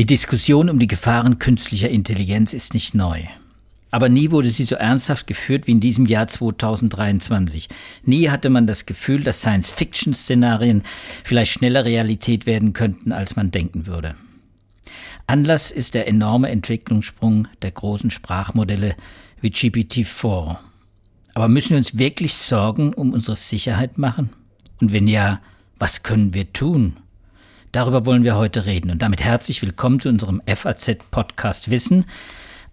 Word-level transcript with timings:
Die 0.00 0.06
Diskussion 0.06 0.70
um 0.70 0.78
die 0.78 0.86
Gefahren 0.86 1.38
künstlicher 1.38 1.90
Intelligenz 1.90 2.52
ist 2.54 2.74
nicht 2.74 2.94
neu. 2.94 3.22
Aber 3.90 4.08
nie 4.08 4.30
wurde 4.30 4.50
sie 4.50 4.64
so 4.64 4.76
ernsthaft 4.76 5.26
geführt 5.26 5.66
wie 5.66 5.72
in 5.72 5.80
diesem 5.80 6.06
Jahr 6.06 6.26
2023. 6.26 7.68
Nie 8.04 8.30
hatte 8.30 8.48
man 8.48 8.66
das 8.66 8.86
Gefühl, 8.86 9.22
dass 9.22 9.40
Science-Fiction-Szenarien 9.40 10.82
vielleicht 11.22 11.52
schneller 11.52 11.84
Realität 11.84 12.46
werden 12.46 12.72
könnten, 12.72 13.12
als 13.12 13.36
man 13.36 13.50
denken 13.50 13.86
würde. 13.86 14.14
Anlass 15.26 15.70
ist 15.70 15.94
der 15.94 16.08
enorme 16.08 16.48
Entwicklungssprung 16.48 17.46
der 17.62 17.72
großen 17.72 18.10
Sprachmodelle 18.10 18.96
wie 19.40 19.50
GPT-4. 19.50 20.56
Aber 21.34 21.48
müssen 21.48 21.70
wir 21.70 21.78
uns 21.78 21.98
wirklich 21.98 22.34
Sorgen 22.34 22.92
um 22.92 23.12
unsere 23.12 23.36
Sicherheit 23.36 23.98
machen? 23.98 24.30
Und 24.80 24.92
wenn 24.92 25.06
ja, 25.06 25.40
was 25.80 26.02
können 26.02 26.34
wir 26.34 26.52
tun? 26.52 26.98
Darüber 27.72 28.04
wollen 28.04 28.22
wir 28.22 28.36
heute 28.36 28.66
reden. 28.66 28.90
Und 28.90 29.00
damit 29.00 29.22
herzlich 29.22 29.62
willkommen 29.62 29.98
zu 29.98 30.10
unserem 30.10 30.42
FAZ-Podcast 30.46 31.70
Wissen 31.70 32.04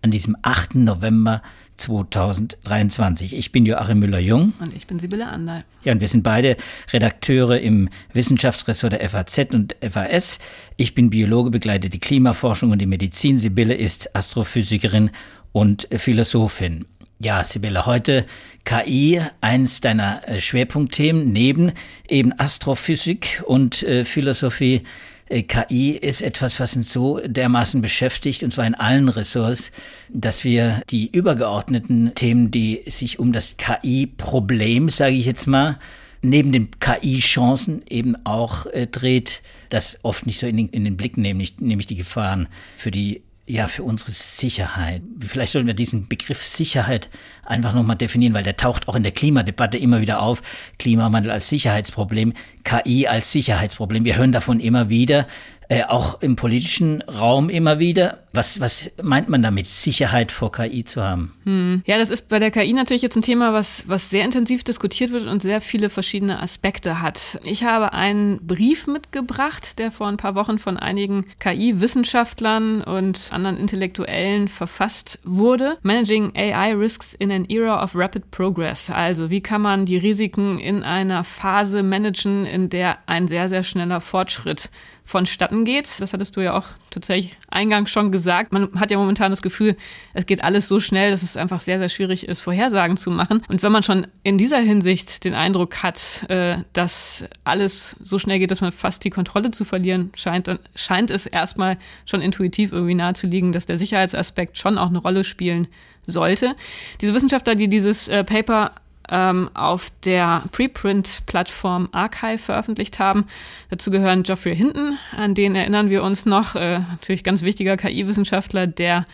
an 0.01 0.11
diesem 0.11 0.35
8. 0.41 0.75
November 0.75 1.41
2023. 1.77 3.37
Ich 3.37 3.53
bin 3.53 3.65
Joachim 3.65 3.99
Müller-Jung. 3.99 4.53
Und 4.59 4.75
ich 4.75 4.87
bin 4.87 4.99
Sibylle 4.99 5.29
Anderl. 5.29 5.63
Ja, 5.85 5.93
und 5.93 6.01
wir 6.01 6.09
sind 6.09 6.23
beide 6.23 6.57
Redakteure 6.91 7.61
im 7.61 7.87
Wissenschaftsressort 8.11 8.91
der 8.91 9.09
FAZ 9.09 9.53
und 9.53 9.77
FAS. 9.81 10.39
Ich 10.75 10.93
bin 10.93 11.09
Biologe, 11.09 11.49
begleite 11.49 11.89
die 11.89 11.99
Klimaforschung 11.99 12.71
und 12.71 12.79
die 12.79 12.87
Medizin. 12.87 13.37
Sibylle 13.37 13.75
ist 13.75 14.13
Astrophysikerin 14.17 15.11
und 15.53 15.87
Philosophin. 15.95 16.85
Ja, 17.19 17.43
Sibylle, 17.43 17.87
heute 17.87 18.27
KI, 18.63 19.19
eins 19.41 19.81
deiner 19.81 20.21
äh, 20.27 20.39
Schwerpunktthemen, 20.39 21.31
neben 21.31 21.71
eben 22.07 22.31
Astrophysik 22.37 23.41
und 23.47 23.81
äh, 23.81 24.05
Philosophie. 24.05 24.83
Äh, 25.27 25.41
KI 25.41 25.93
ist 25.93 26.21
etwas, 26.21 26.59
was 26.59 26.75
uns 26.75 26.91
so 26.91 27.19
dermaßen 27.25 27.81
beschäftigt, 27.81 28.43
und 28.43 28.51
zwar 28.51 28.67
in 28.67 28.75
allen 28.75 29.09
Ressorts, 29.09 29.71
dass 30.09 30.43
wir 30.43 30.83
die 30.91 31.09
übergeordneten 31.09 32.13
Themen, 32.13 32.51
die 32.51 32.83
sich 32.85 33.17
um 33.17 33.33
das 33.33 33.57
KI-Problem, 33.57 34.89
sage 34.89 35.15
ich 35.15 35.25
jetzt 35.25 35.47
mal, 35.47 35.79
neben 36.21 36.51
den 36.51 36.69
KI-Chancen 36.79 37.81
eben 37.89 38.15
auch 38.27 38.67
äh, 38.67 38.85
dreht, 38.85 39.41
das 39.69 39.97
oft 40.03 40.27
nicht 40.27 40.37
so 40.39 40.45
in 40.45 40.57
den, 40.57 40.69
in 40.69 40.83
den 40.83 40.97
Blick 40.97 41.17
nehmen, 41.17 41.43
nämlich 41.59 41.87
die 41.87 41.95
Gefahren 41.95 42.47
für 42.75 42.91
die 42.91 43.23
ja, 43.49 43.69
für 43.69 43.83
unsere 43.83 44.11
Sicherheit. 44.11 45.01
Vielleicht 45.25 45.53
sollten 45.53 45.67
wir 45.67 45.73
diesen 45.73 46.09
Begriff 46.09 46.43
Sicherheit 46.43 47.09
einfach 47.45 47.73
nochmal 47.73 47.95
definieren, 47.95 48.33
weil 48.33 48.43
der 48.43 48.57
taucht 48.57 48.89
auch 48.89 48.95
in 48.95 49.03
der 49.03 49.13
Klimadebatte 49.13 49.77
immer 49.77 50.01
wieder 50.01 50.21
auf. 50.21 50.41
Klimawandel 50.77 51.31
als 51.31 51.47
Sicherheitsproblem, 51.47 52.33
KI 52.65 53.07
als 53.07 53.31
Sicherheitsproblem. 53.31 54.03
Wir 54.03 54.17
hören 54.17 54.33
davon 54.33 54.59
immer 54.59 54.89
wieder 54.89 55.27
äh, 55.69 55.83
auch 55.83 56.21
im 56.21 56.35
politischen 56.35 57.01
Raum 57.01 57.49
immer 57.49 57.79
wieder. 57.79 58.19
Was, 58.31 58.61
was 58.61 58.91
meint 59.01 59.29
man 59.29 59.41
damit, 59.41 59.67
Sicherheit 59.67 60.31
vor 60.31 60.51
KI 60.51 60.85
zu 60.85 61.03
haben? 61.03 61.33
Hm. 61.43 61.81
Ja, 61.85 61.97
das 61.97 62.09
ist 62.09 62.29
bei 62.29 62.39
der 62.39 62.51
KI 62.51 62.71
natürlich 62.73 63.01
jetzt 63.01 63.15
ein 63.15 63.21
Thema, 63.21 63.51
was, 63.51 63.83
was 63.87 64.09
sehr 64.09 64.23
intensiv 64.23 64.63
diskutiert 64.63 65.11
wird 65.11 65.27
und 65.27 65.41
sehr 65.41 65.59
viele 65.59 65.89
verschiedene 65.89 66.41
Aspekte 66.41 67.01
hat. 67.01 67.39
Ich 67.43 67.63
habe 67.63 67.93
einen 67.93 68.45
Brief 68.45 68.87
mitgebracht, 68.87 69.79
der 69.79 69.91
vor 69.91 70.07
ein 70.07 70.17
paar 70.17 70.35
Wochen 70.35 70.59
von 70.59 70.77
einigen 70.77 71.25
KI-Wissenschaftlern 71.39 72.81
und 72.81 73.29
anderen 73.31 73.57
Intellektuellen 73.57 74.47
verfasst 74.47 75.19
wurde. 75.23 75.77
Managing 75.81 76.33
AI 76.35 76.73
Risks 76.75 77.13
in 77.17 77.31
an 77.31 77.45
Era 77.49 77.83
of 77.83 77.91
Rapid 77.95 78.31
Progress. 78.31 78.89
Also 78.89 79.29
wie 79.29 79.41
kann 79.41 79.61
man 79.61 79.85
die 79.85 79.97
Risiken 79.97 80.59
in 80.59 80.83
einer 80.83 81.23
Phase 81.23 81.83
managen, 81.83 82.45
in 82.45 82.69
der 82.69 82.99
ein 83.07 83.27
sehr, 83.27 83.49
sehr 83.49 83.63
schneller 83.63 83.99
Fortschritt 83.99 84.69
vonstatten 85.07 85.56
geht. 85.65 85.99
Das 85.99 86.13
hattest 86.13 86.35
du 86.35 86.41
ja 86.41 86.57
auch 86.57 86.65
tatsächlich 86.89 87.37
eingangs 87.49 87.91
schon 87.91 88.11
gesagt. 88.11 88.51
Man 88.51 88.69
hat 88.79 88.91
ja 88.91 88.97
momentan 88.97 89.31
das 89.31 89.41
Gefühl, 89.41 89.75
es 90.13 90.25
geht 90.25 90.43
alles 90.43 90.67
so 90.67 90.79
schnell, 90.79 91.11
dass 91.11 91.23
es 91.23 91.37
einfach 91.37 91.61
sehr, 91.61 91.79
sehr 91.79 91.89
schwierig 91.89 92.27
ist, 92.27 92.41
Vorhersagen 92.41 92.97
zu 92.97 93.11
machen. 93.11 93.43
Und 93.49 93.63
wenn 93.63 93.71
man 93.71 93.83
schon 93.83 94.07
in 94.23 94.37
dieser 94.37 94.59
Hinsicht 94.59 95.23
den 95.23 95.33
Eindruck 95.33 95.83
hat, 95.83 96.25
äh, 96.29 96.57
dass 96.73 97.25
alles 97.43 97.95
so 98.01 98.19
schnell 98.19 98.39
geht, 98.39 98.51
dass 98.51 98.61
man 98.61 98.71
fast 98.71 99.03
die 99.03 99.09
Kontrolle 99.09 99.51
zu 99.51 99.65
verlieren 99.65 100.11
scheint, 100.15 100.47
dann 100.47 100.59
scheint 100.75 101.09
es 101.11 101.25
erstmal 101.25 101.77
schon 102.05 102.21
intuitiv 102.21 102.71
irgendwie 102.71 102.95
nahezulegen, 102.95 103.51
dass 103.51 103.65
der 103.65 103.77
Sicherheitsaspekt 103.77 104.57
schon 104.57 104.77
auch 104.77 104.89
eine 104.89 104.99
Rolle 104.99 105.23
spielen 105.23 105.67
sollte. 106.05 106.55
Diese 107.01 107.13
Wissenschaftler, 107.13 107.55
die 107.55 107.67
dieses 107.67 108.07
äh, 108.07 108.23
Paper 108.23 108.71
ähm, 109.09 109.49
auf 109.53 109.91
der 110.03 110.43
Preprint-Plattform 110.51 111.89
Archive 111.91 112.37
veröffentlicht 112.37 112.99
haben. 112.99 113.25
Dazu 113.69 113.91
gehören 113.91 114.23
Geoffrey 114.23 114.55
Hinton, 114.55 114.97
an 115.15 115.33
den 115.33 115.55
erinnern 115.55 115.89
wir 115.89 116.03
uns 116.03 116.25
noch, 116.25 116.55
äh, 116.55 116.79
natürlich 116.79 117.23
ganz 117.23 117.41
wichtiger 117.41 117.77
KI-Wissenschaftler, 117.77 118.67
der 118.67 119.05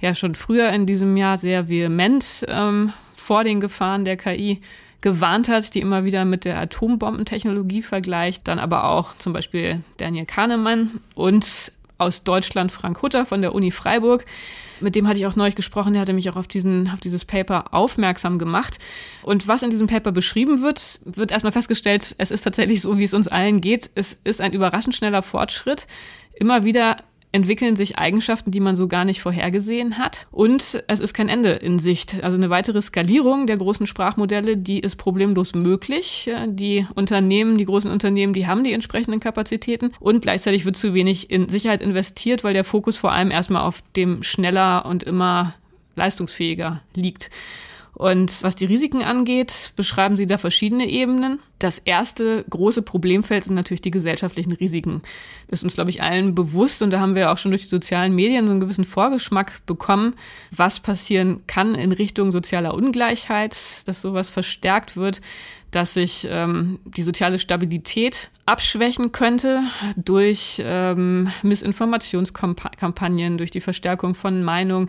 ja 0.00 0.14
schon 0.14 0.34
früher 0.34 0.70
in 0.70 0.86
diesem 0.86 1.16
Jahr 1.16 1.38
sehr 1.38 1.68
vehement 1.68 2.44
ähm, 2.48 2.92
vor 3.14 3.44
den 3.44 3.60
Gefahren 3.60 4.04
der 4.04 4.16
KI 4.16 4.60
gewarnt 5.00 5.48
hat, 5.48 5.74
die 5.74 5.80
immer 5.80 6.04
wieder 6.04 6.24
mit 6.24 6.44
der 6.44 6.58
Atombombentechnologie 6.58 7.82
vergleicht. 7.82 8.46
Dann 8.48 8.58
aber 8.58 8.84
auch 8.84 9.16
zum 9.16 9.32
Beispiel 9.32 9.82
Daniel 9.96 10.26
Kahnemann 10.26 11.00
und 11.14 11.72
aus 12.00 12.24
Deutschland 12.24 12.72
Frank 12.72 13.02
Hutter 13.02 13.26
von 13.26 13.42
der 13.42 13.54
Uni 13.54 13.70
Freiburg. 13.70 14.24
Mit 14.80 14.96
dem 14.96 15.06
hatte 15.06 15.18
ich 15.18 15.26
auch 15.26 15.36
neulich 15.36 15.54
gesprochen, 15.54 15.92
der 15.92 16.02
hatte 16.02 16.12
mich 16.12 16.30
auch 16.30 16.36
auf, 16.36 16.48
diesen, 16.48 16.90
auf 16.92 17.00
dieses 17.00 17.24
Paper 17.24 17.74
aufmerksam 17.74 18.38
gemacht. 18.38 18.78
Und 19.22 19.46
was 19.46 19.62
in 19.62 19.70
diesem 19.70 19.86
Paper 19.86 20.10
beschrieben 20.12 20.62
wird, 20.62 21.00
wird 21.04 21.32
erstmal 21.32 21.52
festgestellt, 21.52 22.14
es 22.18 22.30
ist 22.30 22.42
tatsächlich 22.42 22.80
so, 22.80 22.98
wie 22.98 23.04
es 23.04 23.14
uns 23.14 23.28
allen 23.28 23.60
geht. 23.60 23.90
Es 23.94 24.18
ist 24.24 24.40
ein 24.40 24.52
überraschend 24.52 24.94
schneller 24.94 25.22
Fortschritt. 25.22 25.86
Immer 26.32 26.64
wieder 26.64 26.96
entwickeln 27.32 27.76
sich 27.76 27.98
Eigenschaften, 27.98 28.50
die 28.50 28.60
man 28.60 28.76
so 28.76 28.88
gar 28.88 29.04
nicht 29.04 29.22
vorhergesehen 29.22 29.98
hat. 29.98 30.26
Und 30.30 30.82
es 30.88 31.00
ist 31.00 31.14
kein 31.14 31.28
Ende 31.28 31.50
in 31.50 31.78
Sicht. 31.78 32.22
Also 32.22 32.36
eine 32.36 32.50
weitere 32.50 32.82
Skalierung 32.82 33.46
der 33.46 33.56
großen 33.56 33.86
Sprachmodelle, 33.86 34.56
die 34.56 34.80
ist 34.80 34.96
problemlos 34.96 35.54
möglich. 35.54 36.30
Die 36.46 36.86
Unternehmen, 36.94 37.56
die 37.56 37.66
großen 37.66 37.90
Unternehmen, 37.90 38.32
die 38.32 38.46
haben 38.46 38.64
die 38.64 38.72
entsprechenden 38.72 39.20
Kapazitäten 39.20 39.92
und 40.00 40.22
gleichzeitig 40.22 40.64
wird 40.64 40.76
zu 40.76 40.94
wenig 40.94 41.30
in 41.30 41.48
Sicherheit 41.48 41.82
investiert, 41.82 42.42
weil 42.42 42.54
der 42.54 42.64
Fokus 42.64 42.96
vor 42.96 43.12
allem 43.12 43.30
erstmal 43.30 43.62
auf 43.62 43.82
dem 43.96 44.22
schneller 44.22 44.84
und 44.86 45.02
immer 45.02 45.54
leistungsfähiger 45.96 46.82
liegt. 46.94 47.30
Und 48.00 48.42
was 48.42 48.56
die 48.56 48.64
Risiken 48.64 49.02
angeht, 49.02 49.74
beschreiben 49.76 50.16
sie 50.16 50.26
da 50.26 50.38
verschiedene 50.38 50.88
Ebenen. 50.88 51.38
Das 51.58 51.76
erste 51.76 52.46
große 52.48 52.80
Problemfeld 52.80 53.44
sind 53.44 53.56
natürlich 53.56 53.82
die 53.82 53.90
gesellschaftlichen 53.90 54.52
Risiken. 54.52 55.02
Das 55.48 55.58
ist 55.58 55.64
uns, 55.64 55.74
glaube 55.74 55.90
ich, 55.90 56.02
allen 56.02 56.34
bewusst 56.34 56.80
und 56.80 56.94
da 56.94 57.00
haben 57.00 57.14
wir 57.14 57.30
auch 57.30 57.36
schon 57.36 57.50
durch 57.50 57.64
die 57.64 57.68
sozialen 57.68 58.14
Medien 58.14 58.46
so 58.46 58.52
einen 58.52 58.60
gewissen 58.60 58.86
Vorgeschmack 58.86 59.66
bekommen, 59.66 60.14
was 60.50 60.80
passieren 60.80 61.42
kann 61.46 61.74
in 61.74 61.92
Richtung 61.92 62.32
sozialer 62.32 62.72
Ungleichheit, 62.72 63.86
dass 63.86 64.00
sowas 64.00 64.30
verstärkt 64.30 64.96
wird, 64.96 65.20
dass 65.70 65.92
sich 65.92 66.26
ähm, 66.30 66.78
die 66.84 67.02
soziale 67.02 67.38
Stabilität 67.38 68.30
abschwächen 68.46 69.12
könnte 69.12 69.62
durch 69.96 70.62
ähm, 70.64 71.30
Missinformationskampagnen, 71.42 73.36
durch 73.36 73.50
die 73.50 73.60
Verstärkung 73.60 74.14
von 74.14 74.42
Meinungen, 74.42 74.88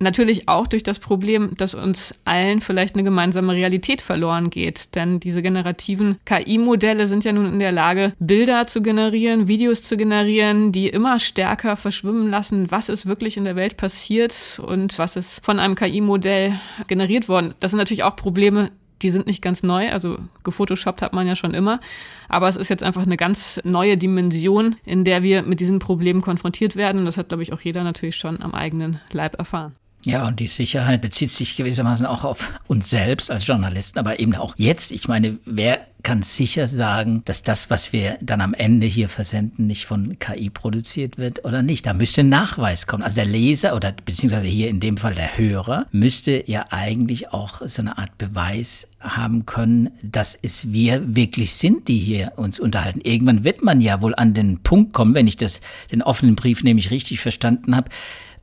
Natürlich 0.00 0.48
auch 0.48 0.68
durch 0.68 0.84
das 0.84 1.00
Problem, 1.00 1.56
dass 1.56 1.74
uns 1.74 2.14
allen 2.24 2.60
vielleicht 2.60 2.94
eine 2.94 3.02
gemeinsame 3.02 3.52
Realität 3.54 4.00
verloren 4.00 4.48
geht. 4.48 4.94
Denn 4.94 5.18
diese 5.18 5.42
generativen 5.42 6.18
KI-Modelle 6.24 7.08
sind 7.08 7.24
ja 7.24 7.32
nun 7.32 7.52
in 7.52 7.58
der 7.58 7.72
Lage, 7.72 8.12
Bilder 8.20 8.68
zu 8.68 8.80
generieren, 8.80 9.48
Videos 9.48 9.82
zu 9.82 9.96
generieren, 9.96 10.70
die 10.70 10.88
immer 10.88 11.18
stärker 11.18 11.74
verschwimmen 11.74 12.30
lassen, 12.30 12.70
was 12.70 12.88
ist 12.88 13.06
wirklich 13.06 13.36
in 13.36 13.44
der 13.44 13.56
Welt 13.56 13.76
passiert 13.76 14.60
und 14.64 14.98
was 14.98 15.16
ist 15.16 15.44
von 15.44 15.58
einem 15.58 15.74
KI-Modell 15.74 16.58
generiert 16.86 17.28
worden. 17.28 17.54
Das 17.58 17.72
sind 17.72 17.78
natürlich 17.78 18.04
auch 18.04 18.14
Probleme, 18.14 18.70
die 19.02 19.10
sind 19.10 19.26
nicht 19.26 19.42
ganz 19.42 19.62
neu, 19.62 19.90
also 19.90 20.18
gefotoshoppt 20.44 21.02
hat 21.02 21.12
man 21.12 21.26
ja 21.26 21.36
schon 21.36 21.54
immer, 21.54 21.80
aber 22.28 22.48
es 22.48 22.56
ist 22.56 22.68
jetzt 22.68 22.82
einfach 22.82 23.02
eine 23.02 23.16
ganz 23.16 23.60
neue 23.64 23.96
Dimension, 23.96 24.76
in 24.84 25.04
der 25.04 25.22
wir 25.22 25.42
mit 25.42 25.60
diesen 25.60 25.78
Problemen 25.78 26.20
konfrontiert 26.20 26.76
werden 26.76 26.98
und 26.98 27.04
das 27.04 27.16
hat, 27.16 27.28
glaube 27.28 27.42
ich, 27.42 27.52
auch 27.52 27.60
jeder 27.60 27.84
natürlich 27.84 28.16
schon 28.16 28.42
am 28.42 28.54
eigenen 28.54 29.00
Leib 29.12 29.38
erfahren. 29.38 29.74
Ja, 30.04 30.26
und 30.26 30.38
die 30.38 30.46
Sicherheit 30.46 31.02
bezieht 31.02 31.30
sich 31.30 31.56
gewissermaßen 31.56 32.06
auch 32.06 32.24
auf 32.24 32.52
uns 32.68 32.88
selbst 32.88 33.30
als 33.30 33.46
Journalisten, 33.46 33.98
aber 33.98 34.20
eben 34.20 34.34
auch 34.36 34.54
jetzt. 34.56 34.92
Ich 34.92 35.08
meine, 35.08 35.38
wer 35.44 35.80
kann 36.04 36.22
sicher 36.22 36.68
sagen, 36.68 37.22
dass 37.24 37.42
das, 37.42 37.70
was 37.70 37.92
wir 37.92 38.16
dann 38.20 38.40
am 38.40 38.54
Ende 38.54 38.86
hier 38.86 39.08
versenden, 39.08 39.66
nicht 39.66 39.86
von 39.86 40.18
KI 40.20 40.50
produziert 40.50 41.18
wird 41.18 41.44
oder 41.44 41.62
nicht? 41.62 41.84
Da 41.86 41.94
müsste 41.94 42.20
ein 42.20 42.28
Nachweis 42.28 42.86
kommen. 42.86 43.02
Also 43.02 43.16
der 43.16 43.24
Leser 43.24 43.74
oder 43.74 43.92
beziehungsweise 43.92 44.46
hier 44.46 44.68
in 44.68 44.78
dem 44.78 44.96
Fall 44.96 45.14
der 45.14 45.36
Hörer 45.36 45.86
müsste 45.90 46.44
ja 46.48 46.66
eigentlich 46.70 47.32
auch 47.32 47.62
so 47.66 47.82
eine 47.82 47.98
Art 47.98 48.16
Beweis 48.16 48.86
haben 49.00 49.46
können, 49.46 49.90
dass 50.02 50.38
es 50.40 50.72
wir 50.72 51.16
wirklich 51.16 51.54
sind, 51.54 51.88
die 51.88 51.98
hier 51.98 52.32
uns 52.36 52.60
unterhalten. 52.60 53.00
Irgendwann 53.02 53.42
wird 53.42 53.64
man 53.64 53.80
ja 53.80 54.00
wohl 54.00 54.14
an 54.14 54.32
den 54.32 54.60
Punkt 54.62 54.92
kommen, 54.92 55.14
wenn 55.14 55.26
ich 55.26 55.36
das 55.36 55.60
den 55.90 56.02
offenen 56.02 56.36
Brief 56.36 56.62
nämlich 56.62 56.92
richtig 56.92 57.20
verstanden 57.20 57.74
habe, 57.74 57.90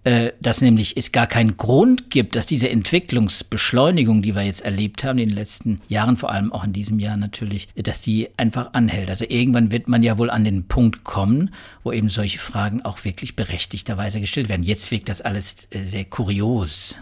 äh, 0.06 0.34
dass 0.40 0.62
nämlich 0.62 0.96
es 0.98 1.12
gar 1.12 1.26
keinen 1.26 1.58
Grund 1.58 2.12
gibt, 2.12 2.36
dass 2.36 2.46
diese 2.46 2.70
Entwicklungsbeschleunigung, 2.70 4.22
die 4.22 4.36
wir 4.36 4.44
jetzt 4.44 4.62
erlebt 4.62 5.04
haben 5.04 5.18
in 5.18 5.30
den 5.30 5.36
letzten 5.36 5.82
Jahren, 5.88 6.16
vor 6.16 6.32
allem 6.32 6.54
auch 6.54 6.64
in 6.64 6.74
diesem 6.74 7.00
Jahr 7.00 7.18
natürlich, 7.18 7.68
dass 7.76 8.02
die 8.02 8.30
einfach 8.38 8.74
anhält. 8.74 9.10
Also 9.10 9.26
irgendwann 9.28 9.72
wird 9.72 9.88
man 9.88 10.04
ja 10.04 10.20
wohl 10.20 10.30
an 10.30 10.44
den 10.44 10.68
Punkt 10.68 11.04
kommen, 11.04 11.50
wo 11.84 11.92
eben 11.92 12.10
solche 12.10 12.38
Fragen 12.38 12.84
auch 12.84 13.04
wirklich 13.04 13.36
berechtigterweise 13.36 14.20
gestellt 14.20 14.48
werden. 14.48 14.62
Jetzt 14.62 14.92
wirkt 14.92 15.10
das 15.10 15.22
alles 15.22 15.68
äh, 15.72 15.80
sehr 15.82 16.06
kurios. 16.06 16.96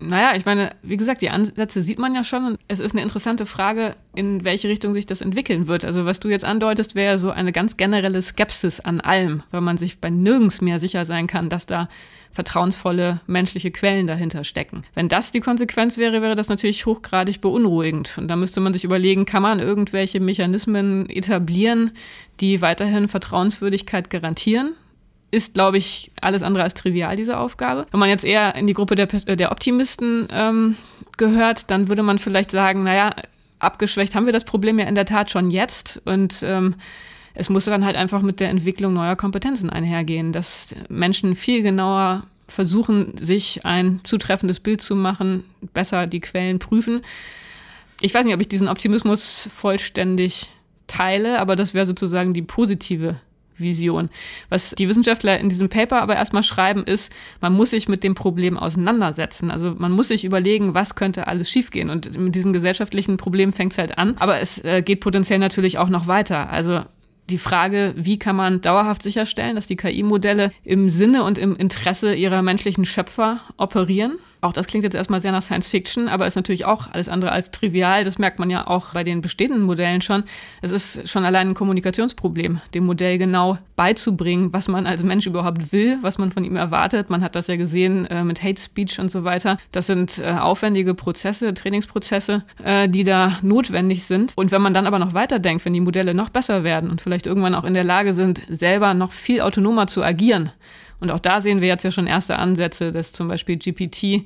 Naja, 0.00 0.36
ich 0.36 0.44
meine, 0.44 0.70
wie 0.82 0.96
gesagt, 0.96 1.22
die 1.22 1.30
Ansätze 1.30 1.82
sieht 1.82 1.98
man 1.98 2.14
ja 2.14 2.22
schon 2.22 2.44
und 2.44 2.58
es 2.68 2.78
ist 2.78 2.92
eine 2.92 3.02
interessante 3.02 3.46
Frage, 3.46 3.96
in 4.14 4.44
welche 4.44 4.68
Richtung 4.68 4.94
sich 4.94 5.06
das 5.06 5.20
entwickeln 5.20 5.66
wird. 5.66 5.84
Also 5.84 6.04
was 6.04 6.20
du 6.20 6.28
jetzt 6.28 6.44
andeutest, 6.44 6.94
wäre 6.94 7.18
so 7.18 7.30
eine 7.30 7.50
ganz 7.50 7.76
generelle 7.76 8.22
Skepsis 8.22 8.78
an 8.78 9.00
allem, 9.00 9.42
weil 9.50 9.60
man 9.60 9.76
sich 9.76 9.98
bei 9.98 10.08
nirgends 10.08 10.60
mehr 10.60 10.78
sicher 10.78 11.04
sein 11.04 11.26
kann, 11.26 11.48
dass 11.48 11.66
da 11.66 11.88
vertrauensvolle 12.30 13.20
menschliche 13.26 13.72
Quellen 13.72 14.06
dahinter 14.06 14.44
stecken. 14.44 14.82
Wenn 14.94 15.08
das 15.08 15.32
die 15.32 15.40
Konsequenz 15.40 15.98
wäre, 15.98 16.22
wäre 16.22 16.36
das 16.36 16.48
natürlich 16.48 16.86
hochgradig 16.86 17.40
beunruhigend. 17.40 18.16
Und 18.18 18.28
da 18.28 18.36
müsste 18.36 18.60
man 18.60 18.72
sich 18.72 18.84
überlegen, 18.84 19.24
kann 19.24 19.42
man 19.42 19.58
irgendwelche 19.58 20.20
Mechanismen 20.20 21.10
etablieren, 21.10 21.90
die 22.38 22.60
weiterhin 22.60 23.08
Vertrauenswürdigkeit 23.08 24.10
garantieren? 24.10 24.74
Ist, 25.30 25.54
glaube 25.54 25.78
ich, 25.78 26.10
alles 26.20 26.42
andere 26.42 26.64
als 26.64 26.74
trivial, 26.74 27.16
diese 27.16 27.38
Aufgabe. 27.38 27.86
Wenn 27.90 28.00
man 28.00 28.08
jetzt 28.08 28.24
eher 28.24 28.54
in 28.54 28.66
die 28.66 28.74
Gruppe 28.74 28.94
der, 28.94 29.06
der 29.06 29.52
Optimisten 29.52 30.28
ähm, 30.32 30.76
gehört, 31.16 31.70
dann 31.70 31.88
würde 31.88 32.02
man 32.02 32.18
vielleicht 32.18 32.50
sagen, 32.50 32.82
naja, 32.82 33.14
abgeschwächt 33.58 34.14
haben 34.14 34.26
wir 34.26 34.32
das 34.32 34.44
Problem 34.44 34.78
ja 34.78 34.86
in 34.86 34.94
der 34.94 35.04
Tat 35.04 35.30
schon 35.30 35.50
jetzt 35.50 36.00
und 36.04 36.42
ähm, 36.42 36.76
es 37.34 37.50
muss 37.50 37.66
dann 37.66 37.84
halt 37.84 37.96
einfach 37.96 38.22
mit 38.22 38.40
der 38.40 38.50
Entwicklung 38.50 38.94
neuer 38.94 39.16
Kompetenzen 39.16 39.70
einhergehen, 39.70 40.32
dass 40.32 40.74
Menschen 40.88 41.36
viel 41.36 41.62
genauer 41.62 42.24
versuchen, 42.48 43.16
sich 43.18 43.64
ein 43.64 44.00
zutreffendes 44.04 44.60
Bild 44.60 44.80
zu 44.80 44.96
machen, 44.96 45.44
besser 45.74 46.06
die 46.06 46.20
Quellen 46.20 46.58
prüfen. 46.58 47.02
Ich 48.00 48.14
weiß 48.14 48.24
nicht, 48.24 48.34
ob 48.34 48.40
ich 48.40 48.48
diesen 48.48 48.68
Optimismus 48.68 49.48
vollständig 49.54 50.50
teile, 50.86 51.38
aber 51.38 51.56
das 51.56 51.74
wäre 51.74 51.84
sozusagen 51.84 52.32
die 52.32 52.42
positive 52.42 53.20
Vision. 53.58 54.08
Was 54.48 54.70
die 54.70 54.88
Wissenschaftler 54.88 55.38
in 55.38 55.48
diesem 55.48 55.68
Paper 55.68 56.02
aber 56.02 56.16
erstmal 56.16 56.42
schreiben, 56.42 56.84
ist, 56.84 57.12
man 57.40 57.52
muss 57.52 57.70
sich 57.70 57.88
mit 57.88 58.04
dem 58.04 58.14
Problem 58.14 58.56
auseinandersetzen. 58.56 59.50
Also 59.50 59.74
man 59.76 59.92
muss 59.92 60.08
sich 60.08 60.24
überlegen, 60.24 60.74
was 60.74 60.94
könnte 60.94 61.26
alles 61.26 61.50
schiefgehen. 61.50 61.90
Und 61.90 62.18
mit 62.18 62.34
diesem 62.34 62.52
gesellschaftlichen 62.52 63.16
Problem 63.16 63.52
fängt 63.52 63.72
es 63.72 63.78
halt 63.78 63.98
an. 63.98 64.16
Aber 64.18 64.40
es 64.40 64.62
äh, 64.64 64.82
geht 64.82 65.00
potenziell 65.00 65.38
natürlich 65.38 65.78
auch 65.78 65.88
noch 65.88 66.06
weiter. 66.06 66.50
Also 66.50 66.82
die 67.30 67.38
Frage, 67.38 67.94
wie 67.96 68.18
kann 68.18 68.36
man 68.36 68.60
dauerhaft 68.60 69.02
sicherstellen, 69.02 69.56
dass 69.56 69.66
die 69.66 69.76
KI-Modelle 69.76 70.50
im 70.64 70.88
Sinne 70.88 71.24
und 71.24 71.38
im 71.38 71.56
Interesse 71.56 72.14
ihrer 72.14 72.42
menschlichen 72.42 72.84
Schöpfer 72.84 73.40
operieren. 73.56 74.18
Auch 74.40 74.52
das 74.52 74.66
klingt 74.66 74.84
jetzt 74.84 74.94
erstmal 74.94 75.20
sehr 75.20 75.32
nach 75.32 75.42
Science 75.42 75.68
Fiction, 75.68 76.08
aber 76.08 76.26
ist 76.26 76.36
natürlich 76.36 76.64
auch 76.64 76.92
alles 76.92 77.08
andere 77.08 77.32
als 77.32 77.50
trivial. 77.50 78.04
Das 78.04 78.18
merkt 78.18 78.38
man 78.38 78.50
ja 78.50 78.66
auch 78.66 78.92
bei 78.94 79.02
den 79.02 79.20
bestehenden 79.20 79.62
Modellen 79.62 80.00
schon. 80.00 80.24
Es 80.62 80.70
ist 80.70 81.08
schon 81.08 81.24
allein 81.24 81.48
ein 81.48 81.54
Kommunikationsproblem, 81.54 82.60
dem 82.74 82.86
Modell 82.86 83.18
genau 83.18 83.58
beizubringen, 83.74 84.52
was 84.52 84.68
man 84.68 84.86
als 84.86 85.02
Mensch 85.02 85.26
überhaupt 85.26 85.72
will, 85.72 85.98
was 86.02 86.18
man 86.18 86.30
von 86.30 86.44
ihm 86.44 86.56
erwartet. 86.56 87.10
Man 87.10 87.22
hat 87.22 87.34
das 87.34 87.48
ja 87.48 87.56
gesehen 87.56 88.06
äh, 88.06 88.22
mit 88.22 88.42
Hate 88.42 88.60
Speech 88.60 89.00
und 89.00 89.10
so 89.10 89.24
weiter. 89.24 89.58
Das 89.72 89.86
sind 89.86 90.18
äh, 90.18 90.32
aufwendige 90.32 90.94
Prozesse, 90.94 91.52
Trainingsprozesse, 91.54 92.44
äh, 92.62 92.88
die 92.88 93.04
da 93.04 93.38
notwendig 93.42 94.04
sind. 94.04 94.32
Und 94.36 94.52
wenn 94.52 94.62
man 94.62 94.74
dann 94.74 94.86
aber 94.86 94.98
noch 94.98 95.14
weiterdenkt, 95.14 95.64
wenn 95.64 95.72
die 95.72 95.80
Modelle 95.80 96.14
noch 96.14 96.30
besser 96.30 96.62
werden 96.62 96.90
und 96.90 97.00
vielleicht 97.00 97.26
irgendwann 97.26 97.54
auch 97.54 97.64
in 97.64 97.74
der 97.74 97.84
Lage 97.84 98.14
sind, 98.14 98.42
selber 98.48 98.94
noch 98.94 99.12
viel 99.12 99.40
autonomer 99.40 99.88
zu 99.88 100.02
agieren, 100.02 100.52
und 101.00 101.10
auch 101.10 101.20
da 101.20 101.40
sehen 101.40 101.60
wir 101.60 101.68
jetzt 101.68 101.84
ja 101.84 101.90
schon 101.90 102.06
erste 102.06 102.38
Ansätze, 102.38 102.90
dass 102.90 103.12
zum 103.12 103.28
Beispiel 103.28 103.56
GPT 103.56 104.24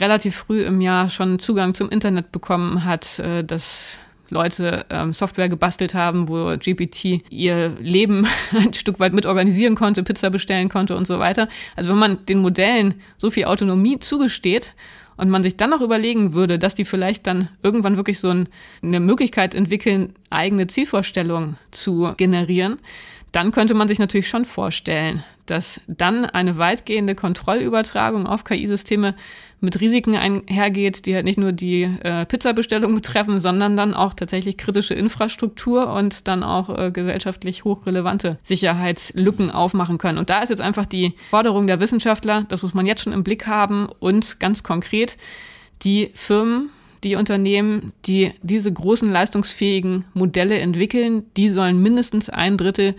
relativ 0.00 0.36
früh 0.36 0.62
im 0.62 0.80
Jahr 0.80 1.08
schon 1.08 1.38
Zugang 1.38 1.74
zum 1.74 1.90
Internet 1.90 2.32
bekommen 2.32 2.84
hat, 2.84 3.18
äh, 3.18 3.44
dass 3.44 3.98
Leute 4.30 4.84
ähm, 4.90 5.12
Software 5.12 5.48
gebastelt 5.48 5.94
haben, 5.94 6.28
wo 6.28 6.56
GPT 6.56 7.22
ihr 7.30 7.72
Leben 7.80 8.26
ein 8.52 8.74
Stück 8.74 8.98
weit 8.98 9.12
mitorganisieren 9.12 9.74
konnte, 9.74 10.02
Pizza 10.02 10.30
bestellen 10.30 10.68
konnte 10.68 10.96
und 10.96 11.06
so 11.06 11.18
weiter. 11.18 11.48
Also 11.76 11.90
wenn 11.90 11.98
man 11.98 12.26
den 12.26 12.40
Modellen 12.40 12.94
so 13.18 13.30
viel 13.30 13.44
Autonomie 13.44 13.98
zugesteht 14.00 14.74
und 15.16 15.30
man 15.30 15.42
sich 15.42 15.56
dann 15.56 15.70
noch 15.70 15.80
überlegen 15.80 16.34
würde, 16.34 16.58
dass 16.58 16.74
die 16.74 16.84
vielleicht 16.84 17.26
dann 17.26 17.48
irgendwann 17.62 17.96
wirklich 17.96 18.18
so 18.18 18.28
ein, 18.28 18.48
eine 18.82 19.00
Möglichkeit 19.00 19.54
entwickeln, 19.54 20.12
eigene 20.30 20.66
Zielvorstellungen 20.66 21.56
zu 21.70 22.12
generieren, 22.16 22.78
dann 23.36 23.52
könnte 23.52 23.74
man 23.74 23.86
sich 23.86 23.98
natürlich 23.98 24.30
schon 24.30 24.46
vorstellen, 24.46 25.22
dass 25.44 25.82
dann 25.86 26.24
eine 26.24 26.56
weitgehende 26.56 27.14
Kontrollübertragung 27.14 28.26
auf 28.26 28.44
KI-Systeme 28.44 29.14
mit 29.60 29.78
Risiken 29.78 30.16
einhergeht, 30.16 31.04
die 31.04 31.14
halt 31.14 31.26
nicht 31.26 31.38
nur 31.38 31.52
die 31.52 31.82
äh, 31.82 32.24
Pizzabestellung 32.24 32.94
betreffen, 32.94 33.38
sondern 33.38 33.76
dann 33.76 33.92
auch 33.92 34.14
tatsächlich 34.14 34.56
kritische 34.56 34.94
Infrastruktur 34.94 35.92
und 35.92 36.28
dann 36.28 36.42
auch 36.42 36.78
äh, 36.78 36.90
gesellschaftlich 36.90 37.64
hochrelevante 37.64 38.38
Sicherheitslücken 38.42 39.50
aufmachen 39.50 39.98
können. 39.98 40.16
Und 40.16 40.30
da 40.30 40.40
ist 40.40 40.48
jetzt 40.48 40.62
einfach 40.62 40.86
die 40.86 41.12
Forderung 41.28 41.66
der 41.66 41.78
Wissenschaftler, 41.78 42.46
das 42.48 42.62
muss 42.62 42.72
man 42.72 42.86
jetzt 42.86 43.02
schon 43.02 43.12
im 43.12 43.22
Blick 43.22 43.46
haben 43.46 43.86
und 43.98 44.40
ganz 44.40 44.62
konkret 44.62 45.18
die 45.82 46.10
Firmen, 46.14 46.70
die 47.04 47.16
Unternehmen, 47.16 47.92
die 48.06 48.32
diese 48.40 48.72
großen 48.72 49.12
leistungsfähigen 49.12 50.06
Modelle 50.14 50.58
entwickeln, 50.58 51.24
die 51.36 51.50
sollen 51.50 51.82
mindestens 51.82 52.30
ein 52.30 52.56
Drittel 52.56 52.94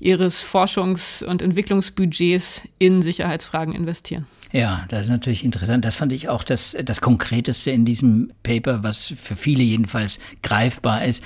ihres 0.00 0.42
Forschungs- 0.42 1.24
und 1.24 1.42
Entwicklungsbudgets 1.42 2.62
in 2.78 3.02
Sicherheitsfragen 3.02 3.74
investieren. 3.74 4.26
Ja, 4.50 4.86
das 4.88 5.02
ist 5.02 5.10
natürlich 5.10 5.44
interessant. 5.44 5.84
Das 5.84 5.96
fand 5.96 6.12
ich 6.12 6.30
auch 6.30 6.42
das, 6.42 6.74
das 6.82 7.02
Konkreteste 7.02 7.70
in 7.70 7.84
diesem 7.84 8.32
Paper, 8.42 8.82
was 8.82 9.12
für 9.14 9.36
viele 9.36 9.62
jedenfalls 9.62 10.20
greifbar 10.42 11.04
ist. 11.04 11.22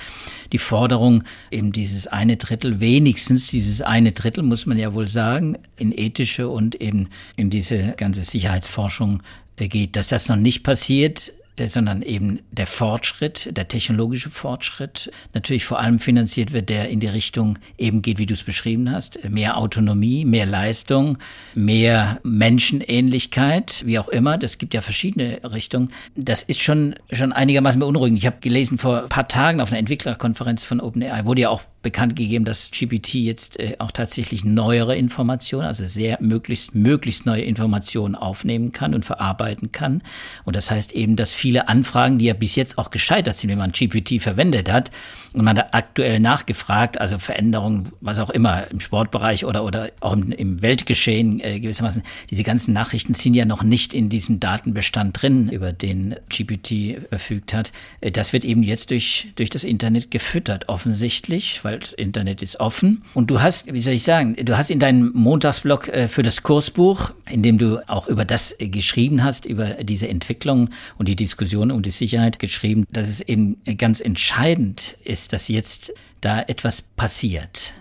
Die 0.51 0.57
Forderung, 0.57 1.23
eben 1.49 1.71
dieses 1.71 2.07
eine 2.07 2.35
Drittel, 2.35 2.81
wenigstens 2.81 3.47
dieses 3.47 3.81
eine 3.81 4.11
Drittel, 4.11 4.43
muss 4.43 4.65
man 4.65 4.77
ja 4.77 4.93
wohl 4.93 5.07
sagen, 5.07 5.57
in 5.77 5.97
ethische 5.97 6.49
und 6.49 6.75
eben 6.81 7.07
in 7.37 7.49
diese 7.49 7.93
ganze 7.95 8.23
Sicherheitsforschung 8.23 9.23
geht. 9.55 9.95
Dass 9.95 10.09
das 10.09 10.27
noch 10.27 10.35
nicht 10.35 10.63
passiert, 10.63 11.29
äh, 11.29 11.42
sondern 11.59 12.01
eben 12.01 12.39
der 12.51 12.67
Fortschritt, 12.67 13.55
der 13.55 13.67
technologische 13.67 14.29
Fortschritt 14.29 15.11
natürlich 15.33 15.65
vor 15.65 15.79
allem 15.79 15.99
finanziert 15.99 16.51
wird, 16.51 16.69
der 16.69 16.89
in 16.89 16.99
die 16.99 17.07
Richtung 17.07 17.59
eben 17.77 18.01
geht, 18.01 18.17
wie 18.17 18.25
du 18.25 18.33
es 18.33 18.43
beschrieben 18.43 18.91
hast, 18.91 19.19
mehr 19.29 19.57
Autonomie, 19.57 20.25
mehr 20.25 20.45
Leistung, 20.45 21.17
mehr 21.53 22.19
Menschenähnlichkeit, 22.23 23.83
wie 23.85 23.99
auch 23.99 24.07
immer. 24.07 24.37
Das 24.37 24.57
gibt 24.57 24.73
ja 24.73 24.81
verschiedene 24.81 25.39
Richtungen. 25.43 25.91
Das 26.15 26.43
ist 26.43 26.61
schon 26.61 26.95
schon 27.11 27.33
einigermaßen 27.33 27.79
beunruhigend. 27.79 28.19
Ich 28.19 28.25
habe 28.25 28.37
gelesen 28.41 28.77
vor 28.77 29.03
ein 29.03 29.09
paar 29.09 29.27
Tagen 29.27 29.61
auf 29.61 29.69
einer 29.69 29.79
Entwicklerkonferenz 29.79 30.65
von 30.65 30.79
OpenAI 30.79 31.25
wurde 31.25 31.41
ja 31.41 31.49
auch 31.49 31.61
bekannt 31.83 32.15
gegeben, 32.15 32.45
dass 32.45 32.71
GPT 32.71 33.15
jetzt 33.15 33.59
äh, 33.59 33.75
auch 33.77 33.91
tatsächlich 33.91 34.43
neuere 34.43 34.95
Informationen, 34.95 35.67
also 35.67 35.85
sehr 35.85 36.17
möglichst, 36.21 36.73
möglichst 36.73 37.25
neue 37.25 37.43
Informationen 37.43 38.15
aufnehmen 38.15 38.71
kann 38.71 38.95
und 38.95 39.05
verarbeiten 39.05 39.71
kann. 39.71 40.01
Und 40.45 40.55
das 40.55 40.71
heißt 40.71 40.93
eben, 40.93 41.15
dass 41.15 41.31
viele 41.31 41.67
Anfragen, 41.67 42.17
die 42.17 42.25
ja 42.25 42.33
bis 42.33 42.55
jetzt 42.55 42.77
auch 42.77 42.89
gescheitert 42.89 43.35
sind, 43.35 43.49
wenn 43.51 43.59
man 43.59 43.71
GPT 43.71 44.21
verwendet 44.21 44.71
hat, 44.71 44.89
und 45.33 45.43
man 45.43 45.55
da 45.55 45.67
aktuell 45.71 46.19
nachgefragt, 46.19 46.99
also 46.99 47.17
Veränderungen, 47.19 47.91
was 48.01 48.19
auch 48.19 48.29
immer, 48.29 48.69
im 48.69 48.79
Sportbereich 48.79 49.45
oder, 49.45 49.63
oder 49.63 49.89
auch 49.99 50.13
im, 50.13 50.31
im 50.31 50.61
Weltgeschehen 50.61 51.39
äh, 51.39 51.59
gewissermaßen, 51.59 52.03
diese 52.29 52.43
ganzen 52.43 52.73
Nachrichten 52.73 53.13
sind 53.13 53.33
ja 53.33 53.45
noch 53.45 53.63
nicht 53.63 53.93
in 53.93 54.09
diesem 54.09 54.39
Datenbestand 54.39 55.21
drin, 55.21 55.49
über 55.49 55.73
den 55.73 56.15
GPT 56.29 57.07
verfügt 57.09 57.53
hat. 57.53 57.71
Äh, 58.01 58.11
das 58.11 58.33
wird 58.33 58.45
eben 58.45 58.63
jetzt 58.63 58.91
durch, 58.91 59.27
durch 59.35 59.49
das 59.49 59.63
Internet 59.63 60.11
gefüttert, 60.11 60.69
offensichtlich, 60.69 61.63
weil 61.63 61.79
das 61.79 61.93
Internet 61.93 62.41
ist 62.41 62.59
offen. 62.59 63.03
Und 63.13 63.31
du 63.31 63.41
hast, 63.41 63.71
wie 63.73 63.79
soll 63.79 63.93
ich 63.93 64.03
sagen, 64.03 64.35
du 64.35 64.57
hast 64.57 64.69
in 64.69 64.79
deinem 64.79 65.11
Montagsblog 65.13 65.87
äh, 65.87 66.07
für 66.07 66.23
das 66.23 66.43
Kursbuch, 66.43 67.11
in 67.29 67.41
dem 67.41 67.57
du 67.57 67.81
auch 67.89 68.07
über 68.07 68.25
das 68.25 68.55
äh, 68.59 68.67
geschrieben 68.67 69.23
hast, 69.23 69.45
über 69.45 69.83
diese 69.83 70.07
Entwicklung 70.07 70.69
und 70.97 71.07
die 71.07 71.15
Diskussion 71.15 71.71
um 71.71 71.81
die 71.81 71.91
Sicherheit 71.91 72.39
geschrieben, 72.39 72.85
dass 72.91 73.07
es 73.07 73.21
eben 73.21 73.57
ganz 73.77 74.01
entscheidend 74.01 74.95
ist, 75.03 75.22
dass 75.27 75.47
jetzt 75.47 75.93
da 76.21 76.41
etwas 76.41 76.81
passiert. 76.81 77.73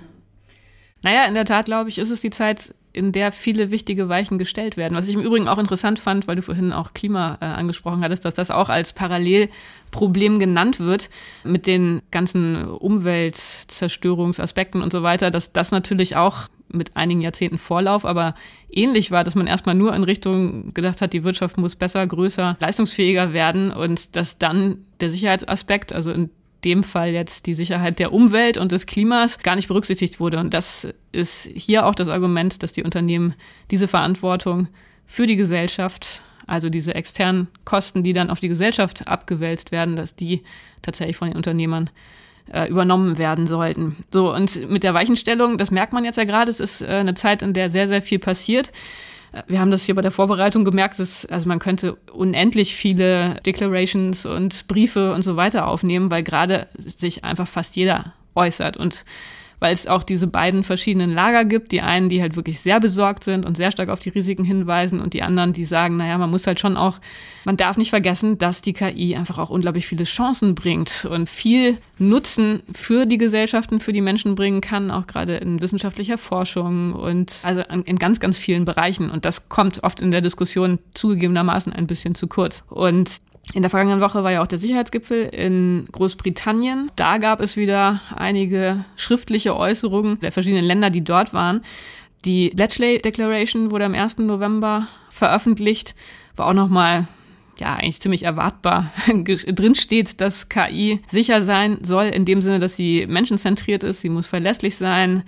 Naja, 1.02 1.24
in 1.24 1.34
der 1.34 1.44
Tat, 1.44 1.66
glaube 1.66 1.88
ich, 1.88 1.98
ist 1.98 2.10
es 2.10 2.20
die 2.20 2.30
Zeit, 2.30 2.74
in 2.92 3.12
der 3.12 3.32
viele 3.32 3.70
wichtige 3.70 4.08
Weichen 4.08 4.38
gestellt 4.38 4.76
werden. 4.76 4.96
Was 4.96 5.08
ich 5.08 5.14
im 5.14 5.22
Übrigen 5.22 5.48
auch 5.48 5.58
interessant 5.58 5.98
fand, 5.98 6.28
weil 6.28 6.36
du 6.36 6.42
vorhin 6.42 6.72
auch 6.72 6.92
Klima 6.92 7.38
äh, 7.40 7.46
angesprochen 7.46 8.04
hattest, 8.04 8.24
dass 8.24 8.34
das 8.34 8.50
auch 8.50 8.68
als 8.68 8.92
Parallelproblem 8.92 10.38
genannt 10.38 10.78
wird 10.78 11.08
mit 11.42 11.66
den 11.66 12.02
ganzen 12.10 12.66
Umweltzerstörungsaspekten 12.66 14.82
und 14.82 14.92
so 14.92 15.02
weiter, 15.02 15.30
dass 15.30 15.52
das 15.52 15.70
natürlich 15.70 16.16
auch 16.16 16.48
mit 16.68 16.96
einigen 16.96 17.20
Jahrzehnten 17.20 17.58
Vorlauf, 17.58 18.04
aber 18.04 18.34
ähnlich 18.70 19.10
war, 19.10 19.24
dass 19.24 19.34
man 19.34 19.46
erstmal 19.46 19.74
nur 19.74 19.94
in 19.94 20.04
Richtung 20.04 20.72
gedacht 20.74 21.02
hat, 21.02 21.12
die 21.12 21.24
Wirtschaft 21.24 21.58
muss 21.58 21.76
besser, 21.76 22.06
größer, 22.06 22.56
leistungsfähiger 22.60 23.32
werden 23.32 23.70
und 23.70 24.16
dass 24.16 24.38
dann 24.38 24.84
der 25.00 25.10
Sicherheitsaspekt, 25.10 25.92
also 25.92 26.10
in 26.10 26.30
dem 26.64 26.84
Fall 26.84 27.10
jetzt 27.10 27.46
die 27.46 27.54
Sicherheit 27.54 27.98
der 27.98 28.12
Umwelt 28.12 28.56
und 28.56 28.72
des 28.72 28.86
Klimas 28.86 29.38
gar 29.38 29.56
nicht 29.56 29.68
berücksichtigt 29.68 30.20
wurde. 30.20 30.38
Und 30.38 30.54
das 30.54 30.88
ist 31.10 31.48
hier 31.54 31.86
auch 31.86 31.94
das 31.94 32.08
Argument, 32.08 32.62
dass 32.62 32.72
die 32.72 32.82
Unternehmen 32.82 33.34
diese 33.70 33.88
Verantwortung 33.88 34.68
für 35.06 35.26
die 35.26 35.36
Gesellschaft, 35.36 36.22
also 36.46 36.68
diese 36.68 36.94
externen 36.94 37.48
Kosten, 37.64 38.02
die 38.02 38.12
dann 38.12 38.30
auf 38.30 38.40
die 38.40 38.48
Gesellschaft 38.48 39.08
abgewälzt 39.08 39.72
werden, 39.72 39.96
dass 39.96 40.14
die 40.14 40.42
tatsächlich 40.82 41.16
von 41.16 41.28
den 41.28 41.36
Unternehmern 41.36 41.90
äh, 42.52 42.68
übernommen 42.68 43.18
werden 43.18 43.46
sollten. 43.46 43.96
So, 44.12 44.34
und 44.34 44.68
mit 44.68 44.84
der 44.84 44.94
Weichenstellung, 44.94 45.58
das 45.58 45.70
merkt 45.70 45.92
man 45.92 46.04
jetzt 46.04 46.16
ja 46.16 46.24
gerade, 46.24 46.50
es 46.50 46.60
ist 46.60 46.82
äh, 46.82 46.86
eine 46.86 47.14
Zeit, 47.14 47.42
in 47.42 47.52
der 47.52 47.70
sehr, 47.70 47.88
sehr 47.88 48.02
viel 48.02 48.18
passiert. 48.18 48.72
Wir 49.46 49.60
haben 49.60 49.70
das 49.70 49.84
hier 49.84 49.94
bei 49.94 50.02
der 50.02 50.10
Vorbereitung 50.10 50.64
gemerkt, 50.64 50.98
dass, 50.98 51.24
also 51.26 51.48
man 51.48 51.58
könnte 51.58 51.94
unendlich 52.12 52.74
viele 52.74 53.36
Declarations 53.46 54.26
und 54.26 54.66
Briefe 54.66 55.14
und 55.14 55.22
so 55.22 55.36
weiter 55.36 55.68
aufnehmen, 55.68 56.10
weil 56.10 56.22
gerade 56.22 56.66
sich 56.76 57.24
einfach 57.24 57.48
fast 57.48 57.76
jeder 57.76 58.12
äußert. 58.34 58.76
Und 58.76 59.04
weil 59.62 59.72
es 59.72 59.86
auch 59.86 60.02
diese 60.02 60.26
beiden 60.26 60.64
verschiedenen 60.64 61.14
Lager 61.14 61.44
gibt. 61.44 61.70
Die 61.70 61.80
einen, 61.80 62.08
die 62.08 62.20
halt 62.20 62.34
wirklich 62.34 62.60
sehr 62.60 62.80
besorgt 62.80 63.22
sind 63.22 63.46
und 63.46 63.56
sehr 63.56 63.70
stark 63.70 63.88
auf 63.88 64.00
die 64.00 64.08
Risiken 64.08 64.44
hinweisen 64.44 65.00
und 65.00 65.14
die 65.14 65.22
anderen, 65.22 65.52
die 65.52 65.64
sagen, 65.64 65.96
naja, 65.96 66.18
man 66.18 66.30
muss 66.30 66.46
halt 66.46 66.58
schon 66.58 66.76
auch, 66.76 66.98
man 67.44 67.56
darf 67.56 67.76
nicht 67.76 67.90
vergessen, 67.90 68.38
dass 68.38 68.60
die 68.60 68.72
KI 68.72 69.14
einfach 69.14 69.38
auch 69.38 69.50
unglaublich 69.50 69.86
viele 69.86 70.04
Chancen 70.04 70.56
bringt 70.56 71.06
und 71.08 71.28
viel 71.28 71.78
Nutzen 71.98 72.62
für 72.74 73.06
die 73.06 73.18
Gesellschaften, 73.18 73.78
für 73.78 73.92
die 73.92 74.00
Menschen 74.00 74.34
bringen 74.34 74.60
kann, 74.60 74.90
auch 74.90 75.06
gerade 75.06 75.36
in 75.36 75.62
wissenschaftlicher 75.62 76.18
Forschung 76.18 76.92
und 76.92 77.40
also 77.44 77.62
in 77.62 77.98
ganz, 77.98 78.18
ganz 78.18 78.36
vielen 78.36 78.64
Bereichen. 78.64 79.10
Und 79.10 79.24
das 79.24 79.48
kommt 79.48 79.84
oft 79.84 80.02
in 80.02 80.10
der 80.10 80.22
Diskussion 80.22 80.80
zugegebenermaßen 80.94 81.72
ein 81.72 81.86
bisschen 81.86 82.16
zu 82.16 82.26
kurz. 82.26 82.64
Und 82.68 83.20
in 83.52 83.62
der 83.62 83.70
vergangenen 83.70 84.00
Woche 84.00 84.24
war 84.24 84.32
ja 84.32 84.42
auch 84.42 84.46
der 84.46 84.58
Sicherheitsgipfel 84.58 85.24
in 85.24 85.86
Großbritannien. 85.92 86.90
Da 86.96 87.18
gab 87.18 87.40
es 87.40 87.56
wieder 87.56 88.00
einige 88.16 88.84
schriftliche 88.96 89.56
Äußerungen 89.56 90.18
der 90.20 90.32
verschiedenen 90.32 90.64
Länder, 90.64 90.90
die 90.90 91.04
dort 91.04 91.34
waren. 91.34 91.60
Die 92.24 92.50
Bletchley 92.50 92.98
Declaration 92.98 93.70
wurde 93.70 93.84
am 93.84 93.94
1. 93.94 94.18
November 94.18 94.86
veröffentlicht, 95.10 95.94
war 96.36 96.46
auch 96.46 96.54
nochmal 96.54 97.06
ja, 97.58 97.74
eigentlich 97.74 98.00
ziemlich 98.00 98.24
erwartbar 98.24 98.90
drin 99.06 99.74
steht, 99.74 100.20
dass 100.20 100.48
KI 100.48 101.00
sicher 101.08 101.42
sein 101.42 101.78
soll, 101.82 102.06
in 102.06 102.24
dem 102.24 102.42
Sinne, 102.42 102.58
dass 102.58 102.76
sie 102.76 103.06
menschenzentriert 103.06 103.84
ist, 103.84 104.00
sie 104.00 104.08
muss 104.08 104.26
verlässlich 104.26 104.76
sein, 104.76 105.24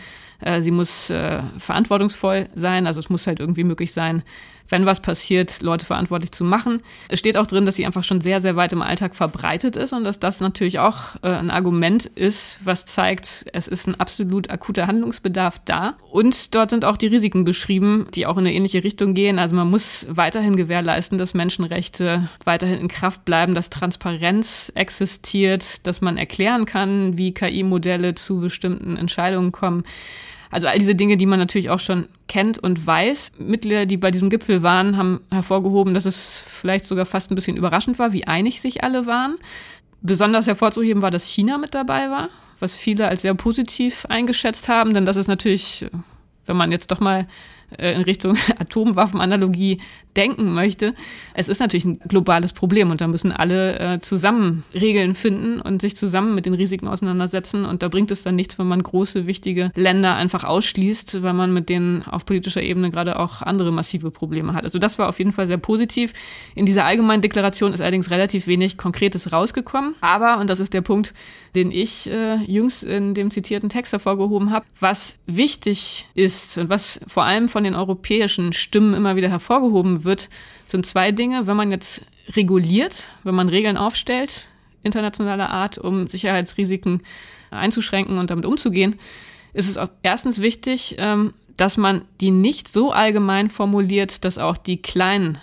sie 0.60 0.70
muss 0.70 1.10
äh, 1.10 1.42
verantwortungsvoll 1.58 2.48
sein, 2.54 2.86
also 2.86 3.00
es 3.00 3.08
muss 3.08 3.26
halt 3.26 3.40
irgendwie 3.40 3.64
möglich 3.64 3.92
sein, 3.92 4.22
wenn 4.68 4.86
was 4.86 5.00
passiert, 5.00 5.62
Leute 5.62 5.84
verantwortlich 5.84 6.32
zu 6.32 6.44
machen. 6.44 6.80
Es 7.08 7.18
steht 7.18 7.36
auch 7.36 7.46
drin, 7.46 7.66
dass 7.66 7.76
sie 7.76 7.86
einfach 7.86 8.04
schon 8.04 8.20
sehr, 8.20 8.40
sehr 8.40 8.56
weit 8.56 8.72
im 8.72 8.82
Alltag 8.82 9.14
verbreitet 9.14 9.76
ist 9.76 9.92
und 9.92 10.04
dass 10.04 10.18
das 10.18 10.40
natürlich 10.40 10.78
auch 10.78 11.16
äh, 11.22 11.28
ein 11.28 11.50
Argument 11.50 12.06
ist, 12.06 12.58
was 12.64 12.86
zeigt, 12.86 13.46
es 13.52 13.68
ist 13.68 13.86
ein 13.86 14.00
absolut 14.00 14.50
akuter 14.50 14.86
Handlungsbedarf 14.86 15.60
da. 15.64 15.94
Und 16.10 16.54
dort 16.54 16.70
sind 16.70 16.84
auch 16.84 16.96
die 16.96 17.08
Risiken 17.08 17.44
beschrieben, 17.44 18.08
die 18.14 18.26
auch 18.26 18.36
in 18.36 18.46
eine 18.46 18.54
ähnliche 18.54 18.84
Richtung 18.84 19.14
gehen. 19.14 19.38
Also 19.38 19.54
man 19.54 19.68
muss 19.68 20.06
weiterhin 20.08 20.56
gewährleisten, 20.56 21.18
dass 21.18 21.34
Menschenrechte 21.34 22.28
weiterhin 22.44 22.80
in 22.80 22.88
Kraft 22.88 23.24
bleiben, 23.24 23.54
dass 23.54 23.70
Transparenz 23.70 24.72
existiert, 24.74 25.86
dass 25.86 26.00
man 26.00 26.16
erklären 26.16 26.64
kann, 26.64 27.18
wie 27.18 27.34
KI-Modelle 27.34 28.14
zu 28.14 28.40
bestimmten 28.40 28.96
Entscheidungen 28.96 29.52
kommen. 29.52 29.84
Also 30.54 30.68
all 30.68 30.78
diese 30.78 30.94
Dinge, 30.94 31.16
die 31.16 31.26
man 31.26 31.40
natürlich 31.40 31.68
auch 31.68 31.80
schon 31.80 32.06
kennt 32.28 32.60
und 32.60 32.86
weiß. 32.86 33.32
Mitglieder, 33.38 33.86
die 33.86 33.96
bei 33.96 34.12
diesem 34.12 34.30
Gipfel 34.30 34.62
waren, 34.62 34.96
haben 34.96 35.20
hervorgehoben, 35.32 35.94
dass 35.94 36.06
es 36.06 36.44
vielleicht 36.46 36.84
sogar 36.86 37.06
fast 37.06 37.28
ein 37.28 37.34
bisschen 37.34 37.56
überraschend 37.56 37.98
war, 37.98 38.12
wie 38.12 38.28
einig 38.28 38.60
sich 38.60 38.84
alle 38.84 39.04
waren. 39.04 39.34
Besonders 40.00 40.46
hervorzuheben 40.46 41.02
war, 41.02 41.10
dass 41.10 41.26
China 41.26 41.58
mit 41.58 41.74
dabei 41.74 42.08
war, 42.08 42.28
was 42.60 42.76
viele 42.76 43.08
als 43.08 43.22
sehr 43.22 43.34
positiv 43.34 44.06
eingeschätzt 44.08 44.68
haben, 44.68 44.94
denn 44.94 45.06
das 45.06 45.16
ist 45.16 45.26
natürlich, 45.26 45.86
wenn 46.46 46.56
man 46.56 46.70
jetzt 46.70 46.92
doch 46.92 47.00
mal 47.00 47.26
äh, 47.76 47.92
in 47.92 48.02
Richtung 48.02 48.36
Atomwaffenanalogie 48.60 49.80
denken 50.16 50.52
möchte. 50.54 50.94
Es 51.34 51.48
ist 51.48 51.60
natürlich 51.60 51.84
ein 51.84 51.98
globales 52.00 52.52
Problem 52.52 52.90
und 52.90 53.00
da 53.00 53.06
müssen 53.06 53.32
alle 53.32 53.78
äh, 53.78 54.00
zusammen 54.00 54.64
Regeln 54.74 55.14
finden 55.14 55.60
und 55.60 55.82
sich 55.82 55.96
zusammen 55.96 56.34
mit 56.34 56.46
den 56.46 56.54
Risiken 56.54 56.88
auseinandersetzen. 56.88 57.64
Und 57.64 57.82
da 57.82 57.88
bringt 57.88 58.10
es 58.10 58.22
dann 58.22 58.36
nichts, 58.36 58.58
wenn 58.58 58.66
man 58.66 58.82
große, 58.82 59.26
wichtige 59.26 59.70
Länder 59.74 60.14
einfach 60.14 60.44
ausschließt, 60.44 61.22
weil 61.22 61.32
man 61.32 61.52
mit 61.52 61.68
denen 61.68 62.02
auf 62.02 62.24
politischer 62.24 62.62
Ebene 62.62 62.90
gerade 62.90 63.18
auch 63.18 63.42
andere 63.42 63.72
massive 63.72 64.10
Probleme 64.10 64.54
hat. 64.54 64.64
Also 64.64 64.78
das 64.78 64.98
war 64.98 65.08
auf 65.08 65.18
jeden 65.18 65.32
Fall 65.32 65.46
sehr 65.46 65.58
positiv. 65.58 66.12
In 66.54 66.66
dieser 66.66 66.84
allgemeinen 66.84 67.22
Deklaration 67.22 67.72
ist 67.72 67.80
allerdings 67.80 68.10
relativ 68.10 68.46
wenig 68.46 68.76
Konkretes 68.76 69.32
rausgekommen. 69.32 69.94
Aber, 70.00 70.38
und 70.38 70.48
das 70.50 70.60
ist 70.60 70.74
der 70.74 70.82
Punkt, 70.82 71.12
den 71.54 71.70
ich 71.70 72.10
äh, 72.10 72.36
jüngst 72.44 72.82
in 72.82 73.14
dem 73.14 73.30
zitierten 73.30 73.68
Text 73.68 73.92
hervorgehoben 73.92 74.50
habe, 74.50 74.66
was 74.78 75.16
wichtig 75.26 76.08
ist 76.14 76.58
und 76.58 76.68
was 76.68 77.00
vor 77.06 77.24
allem 77.24 77.48
von 77.48 77.64
den 77.64 77.74
europäischen 77.74 78.52
Stimmen 78.52 78.94
immer 78.94 79.16
wieder 79.16 79.28
hervorgehoben 79.28 80.03
wird, 80.04 80.28
sind 80.66 80.86
zwei 80.86 81.12
Dinge. 81.12 81.46
Wenn 81.46 81.56
man 81.56 81.70
jetzt 81.70 82.02
reguliert, 82.34 83.08
wenn 83.22 83.34
man 83.34 83.48
Regeln 83.48 83.76
aufstellt, 83.76 84.48
internationaler 84.82 85.50
Art, 85.50 85.78
um 85.78 86.08
Sicherheitsrisiken 86.08 87.02
einzuschränken 87.50 88.18
und 88.18 88.30
damit 88.30 88.46
umzugehen, 88.46 88.96
ist 89.52 89.68
es 89.68 89.88
erstens 90.02 90.40
wichtig, 90.40 90.96
ähm, 90.98 91.32
dass 91.56 91.76
man 91.76 92.02
die 92.20 92.30
nicht 92.30 92.72
so 92.72 92.92
allgemein 92.92 93.48
formuliert, 93.48 94.24
dass 94.24 94.38
auch 94.38 94.56
die 94.56 94.82
kleinen 94.82 95.38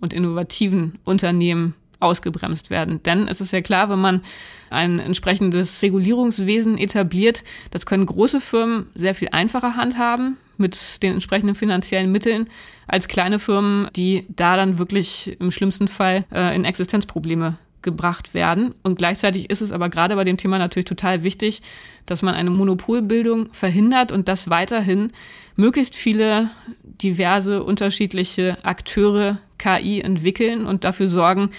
und 0.00 0.12
innovativen 0.12 0.98
Unternehmen 1.04 1.74
ausgebremst 2.00 2.70
werden. 2.70 3.02
Denn 3.02 3.28
es 3.28 3.40
ist 3.40 3.52
ja 3.52 3.60
klar, 3.60 3.90
wenn 3.90 3.98
man 3.98 4.22
ein 4.70 4.98
entsprechendes 4.98 5.82
Regulierungswesen 5.82 6.78
etabliert, 6.78 7.42
das 7.70 7.86
können 7.86 8.06
große 8.06 8.40
Firmen 8.40 8.86
sehr 8.94 9.14
viel 9.14 9.28
einfacher 9.32 9.76
handhaben 9.76 10.36
mit 10.56 11.02
den 11.02 11.14
entsprechenden 11.14 11.54
finanziellen 11.54 12.12
Mitteln 12.12 12.48
als 12.86 13.08
kleine 13.08 13.38
Firmen, 13.38 13.88
die 13.94 14.26
da 14.28 14.56
dann 14.56 14.78
wirklich 14.78 15.36
im 15.40 15.50
schlimmsten 15.50 15.88
Fall 15.88 16.24
äh, 16.32 16.54
in 16.54 16.64
Existenzprobleme 16.64 17.56
gebracht 17.82 18.34
werden. 18.34 18.74
Und 18.82 18.98
gleichzeitig 18.98 19.50
ist 19.50 19.60
es 19.60 19.72
aber 19.72 19.88
gerade 19.88 20.16
bei 20.16 20.24
dem 20.24 20.36
Thema 20.36 20.58
natürlich 20.58 20.86
total 20.86 21.22
wichtig, 21.22 21.62
dass 22.06 22.22
man 22.22 22.34
eine 22.34 22.50
Monopolbildung 22.50 23.52
verhindert 23.52 24.10
und 24.10 24.28
dass 24.28 24.50
weiterhin 24.50 25.12
möglichst 25.54 25.94
viele 25.94 26.50
diverse 26.82 27.62
unterschiedliche 27.62 28.56
Akteure 28.64 29.38
KI 29.58 30.00
entwickeln 30.00 30.66
und 30.66 30.84
dafür 30.84 31.08
sorgen, 31.08 31.50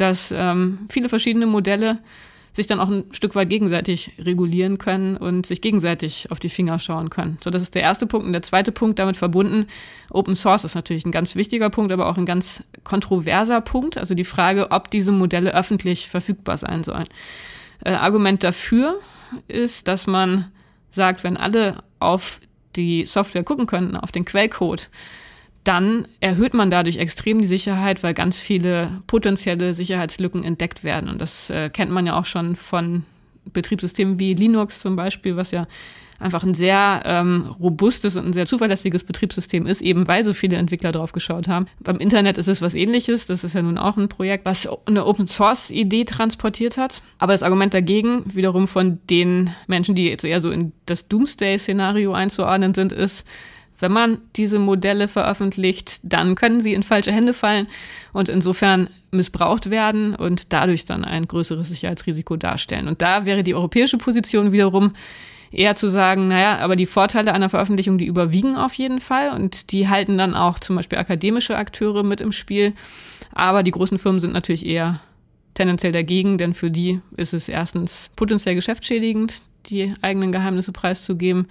dass 0.00 0.32
ähm, 0.36 0.80
viele 0.88 1.08
verschiedene 1.08 1.46
Modelle 1.46 1.98
sich 2.52 2.66
dann 2.66 2.80
auch 2.80 2.88
ein 2.88 3.04
Stück 3.12 3.34
weit 3.34 3.50
gegenseitig 3.50 4.12
regulieren 4.18 4.78
können 4.78 5.16
und 5.16 5.46
sich 5.46 5.60
gegenseitig 5.60 6.30
auf 6.32 6.40
die 6.40 6.48
Finger 6.48 6.78
schauen 6.78 7.08
können. 7.08 7.38
So, 7.40 7.50
das 7.50 7.62
ist 7.62 7.74
der 7.74 7.82
erste 7.82 8.06
Punkt. 8.06 8.26
Und 8.26 8.32
der 8.32 8.42
zweite 8.42 8.72
Punkt 8.72 8.98
damit 8.98 9.16
verbunden, 9.16 9.66
Open 10.10 10.34
Source 10.34 10.64
ist 10.64 10.74
natürlich 10.74 11.06
ein 11.06 11.12
ganz 11.12 11.36
wichtiger 11.36 11.70
Punkt, 11.70 11.92
aber 11.92 12.06
auch 12.06 12.18
ein 12.18 12.26
ganz 12.26 12.62
kontroverser 12.84 13.60
Punkt. 13.60 13.96
Also 13.96 14.14
die 14.14 14.24
Frage, 14.24 14.70
ob 14.72 14.90
diese 14.90 15.12
Modelle 15.12 15.54
öffentlich 15.54 16.08
verfügbar 16.08 16.56
sein 16.56 16.82
sollen. 16.82 17.06
Äh, 17.84 17.92
Argument 17.92 18.42
dafür 18.42 18.98
ist, 19.46 19.86
dass 19.86 20.06
man 20.06 20.50
sagt, 20.90 21.22
wenn 21.22 21.36
alle 21.36 21.82
auf 22.00 22.40
die 22.76 23.04
Software 23.04 23.44
gucken 23.44 23.66
könnten, 23.66 23.96
auf 23.96 24.10
den 24.10 24.24
Quellcode, 24.24 24.88
dann 25.64 26.06
erhöht 26.20 26.54
man 26.54 26.70
dadurch 26.70 26.96
extrem 26.96 27.40
die 27.40 27.46
Sicherheit, 27.46 28.02
weil 28.02 28.14
ganz 28.14 28.38
viele 28.38 29.02
potenzielle 29.06 29.74
Sicherheitslücken 29.74 30.44
entdeckt 30.44 30.84
werden. 30.84 31.08
Und 31.10 31.20
das 31.20 31.50
äh, 31.50 31.68
kennt 31.70 31.90
man 31.90 32.06
ja 32.06 32.18
auch 32.18 32.26
schon 32.26 32.56
von 32.56 33.04
Betriebssystemen 33.52 34.18
wie 34.18 34.34
Linux 34.34 34.80
zum 34.80 34.96
Beispiel, 34.96 35.36
was 35.36 35.50
ja 35.50 35.66
einfach 36.20 36.42
ein 36.42 36.54
sehr 36.54 37.02
ähm, 37.04 37.54
robustes 37.60 38.16
und 38.16 38.26
ein 38.26 38.32
sehr 38.32 38.46
zuverlässiges 38.46 39.04
Betriebssystem 39.04 39.66
ist, 39.66 39.80
eben 39.80 40.08
weil 40.08 40.24
so 40.24 40.34
viele 40.34 40.56
Entwickler 40.56 40.90
drauf 40.90 41.12
geschaut 41.12 41.46
haben. 41.46 41.66
Beim 41.80 41.98
Internet 41.98 42.38
ist 42.38 42.48
es 42.48 42.60
was 42.60 42.74
ähnliches. 42.74 43.26
Das 43.26 43.44
ist 43.44 43.54
ja 43.54 43.62
nun 43.62 43.78
auch 43.78 43.96
ein 43.96 44.08
Projekt, 44.08 44.44
was 44.44 44.68
eine 44.86 45.06
Open-Source-Idee 45.06 46.04
transportiert 46.04 46.76
hat. 46.76 47.02
Aber 47.18 47.32
das 47.32 47.42
Argument 47.42 47.72
dagegen, 47.72 48.24
wiederum 48.34 48.66
von 48.66 48.98
den 49.08 49.50
Menschen, 49.68 49.94
die 49.94 50.08
jetzt 50.08 50.24
eher 50.24 50.40
so 50.40 50.50
in 50.50 50.72
das 50.86 51.06
Doomsday-Szenario 51.08 52.12
einzuordnen 52.12 52.74
sind, 52.74 52.92
ist, 52.92 53.24
wenn 53.78 53.92
man 53.92 54.18
diese 54.36 54.58
Modelle 54.58 55.08
veröffentlicht, 55.08 56.00
dann 56.02 56.34
können 56.34 56.60
sie 56.60 56.74
in 56.74 56.82
falsche 56.82 57.12
Hände 57.12 57.32
fallen 57.32 57.68
und 58.12 58.28
insofern 58.28 58.88
missbraucht 59.10 59.70
werden 59.70 60.14
und 60.14 60.52
dadurch 60.52 60.84
dann 60.84 61.04
ein 61.04 61.26
größeres 61.26 61.68
Sicherheitsrisiko 61.68 62.36
darstellen. 62.36 62.88
Und 62.88 63.02
da 63.02 63.24
wäre 63.24 63.42
die 63.42 63.54
europäische 63.54 63.98
Position 63.98 64.52
wiederum 64.52 64.94
eher 65.50 65.76
zu 65.76 65.88
sagen, 65.88 66.28
naja, 66.28 66.58
aber 66.58 66.76
die 66.76 66.86
Vorteile 66.86 67.32
einer 67.32 67.48
Veröffentlichung, 67.48 67.98
die 67.98 68.06
überwiegen 68.06 68.56
auf 68.56 68.74
jeden 68.74 69.00
Fall 69.00 69.30
und 69.30 69.72
die 69.72 69.88
halten 69.88 70.18
dann 70.18 70.34
auch 70.34 70.58
zum 70.58 70.76
Beispiel 70.76 70.98
akademische 70.98 71.56
Akteure 71.56 72.02
mit 72.02 72.20
im 72.20 72.32
Spiel. 72.32 72.74
Aber 73.32 73.62
die 73.62 73.70
großen 73.70 73.98
Firmen 73.98 74.20
sind 74.20 74.32
natürlich 74.32 74.66
eher 74.66 75.00
tendenziell 75.54 75.92
dagegen, 75.92 76.38
denn 76.38 76.54
für 76.54 76.70
die 76.70 77.00
ist 77.16 77.34
es 77.34 77.48
erstens 77.48 78.10
potenziell 78.14 78.54
geschäftsschädigend, 78.54 79.42
die 79.66 79.94
eigenen 80.02 80.32
Geheimnisse 80.32 80.72
preiszugeben. 80.72 81.46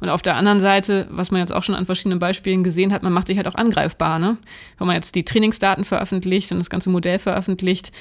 Und 0.00 0.08
auf 0.08 0.22
der 0.22 0.36
anderen 0.36 0.60
Seite, 0.60 1.06
was 1.10 1.30
man 1.30 1.40
jetzt 1.40 1.52
auch 1.52 1.62
schon 1.62 1.74
an 1.74 1.86
verschiedenen 1.86 2.18
Beispielen 2.18 2.64
gesehen 2.64 2.92
hat, 2.92 3.02
man 3.02 3.12
macht 3.12 3.26
sich 3.28 3.36
halt 3.36 3.46
auch 3.46 3.54
angreifbar. 3.54 4.18
Ne? 4.18 4.38
Wenn 4.78 4.86
man 4.86 4.96
jetzt 4.96 5.14
die 5.14 5.24
Trainingsdaten 5.24 5.84
veröffentlicht 5.84 6.50
und 6.52 6.58
das 6.58 6.70
ganze 6.70 6.90
Modell 6.90 7.18
veröffentlicht, 7.18 7.92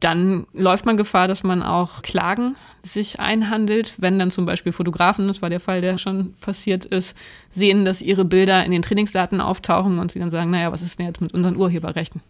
dann 0.00 0.46
läuft 0.52 0.84
man 0.84 0.96
Gefahr, 0.96 1.28
dass 1.28 1.44
man 1.44 1.62
auch 1.62 2.02
Klagen 2.02 2.56
sich 2.82 3.20
einhandelt, 3.20 3.94
wenn 3.98 4.18
dann 4.18 4.30
zum 4.30 4.44
Beispiel 4.44 4.72
Fotografen, 4.72 5.28
das 5.28 5.40
war 5.40 5.48
der 5.48 5.60
Fall, 5.60 5.80
der 5.80 5.96
schon 5.96 6.34
passiert 6.40 6.84
ist, 6.84 7.16
sehen, 7.50 7.84
dass 7.84 8.02
ihre 8.02 8.24
Bilder 8.24 8.64
in 8.64 8.72
den 8.72 8.82
Trainingsdaten 8.82 9.40
auftauchen 9.40 9.98
und 9.98 10.12
sie 10.12 10.18
dann 10.18 10.30
sagen, 10.30 10.50
naja, 10.50 10.72
was 10.72 10.82
ist 10.82 10.98
denn 10.98 11.06
jetzt 11.06 11.22
mit 11.22 11.32
unseren 11.32 11.56
Urheberrechten? 11.56 12.20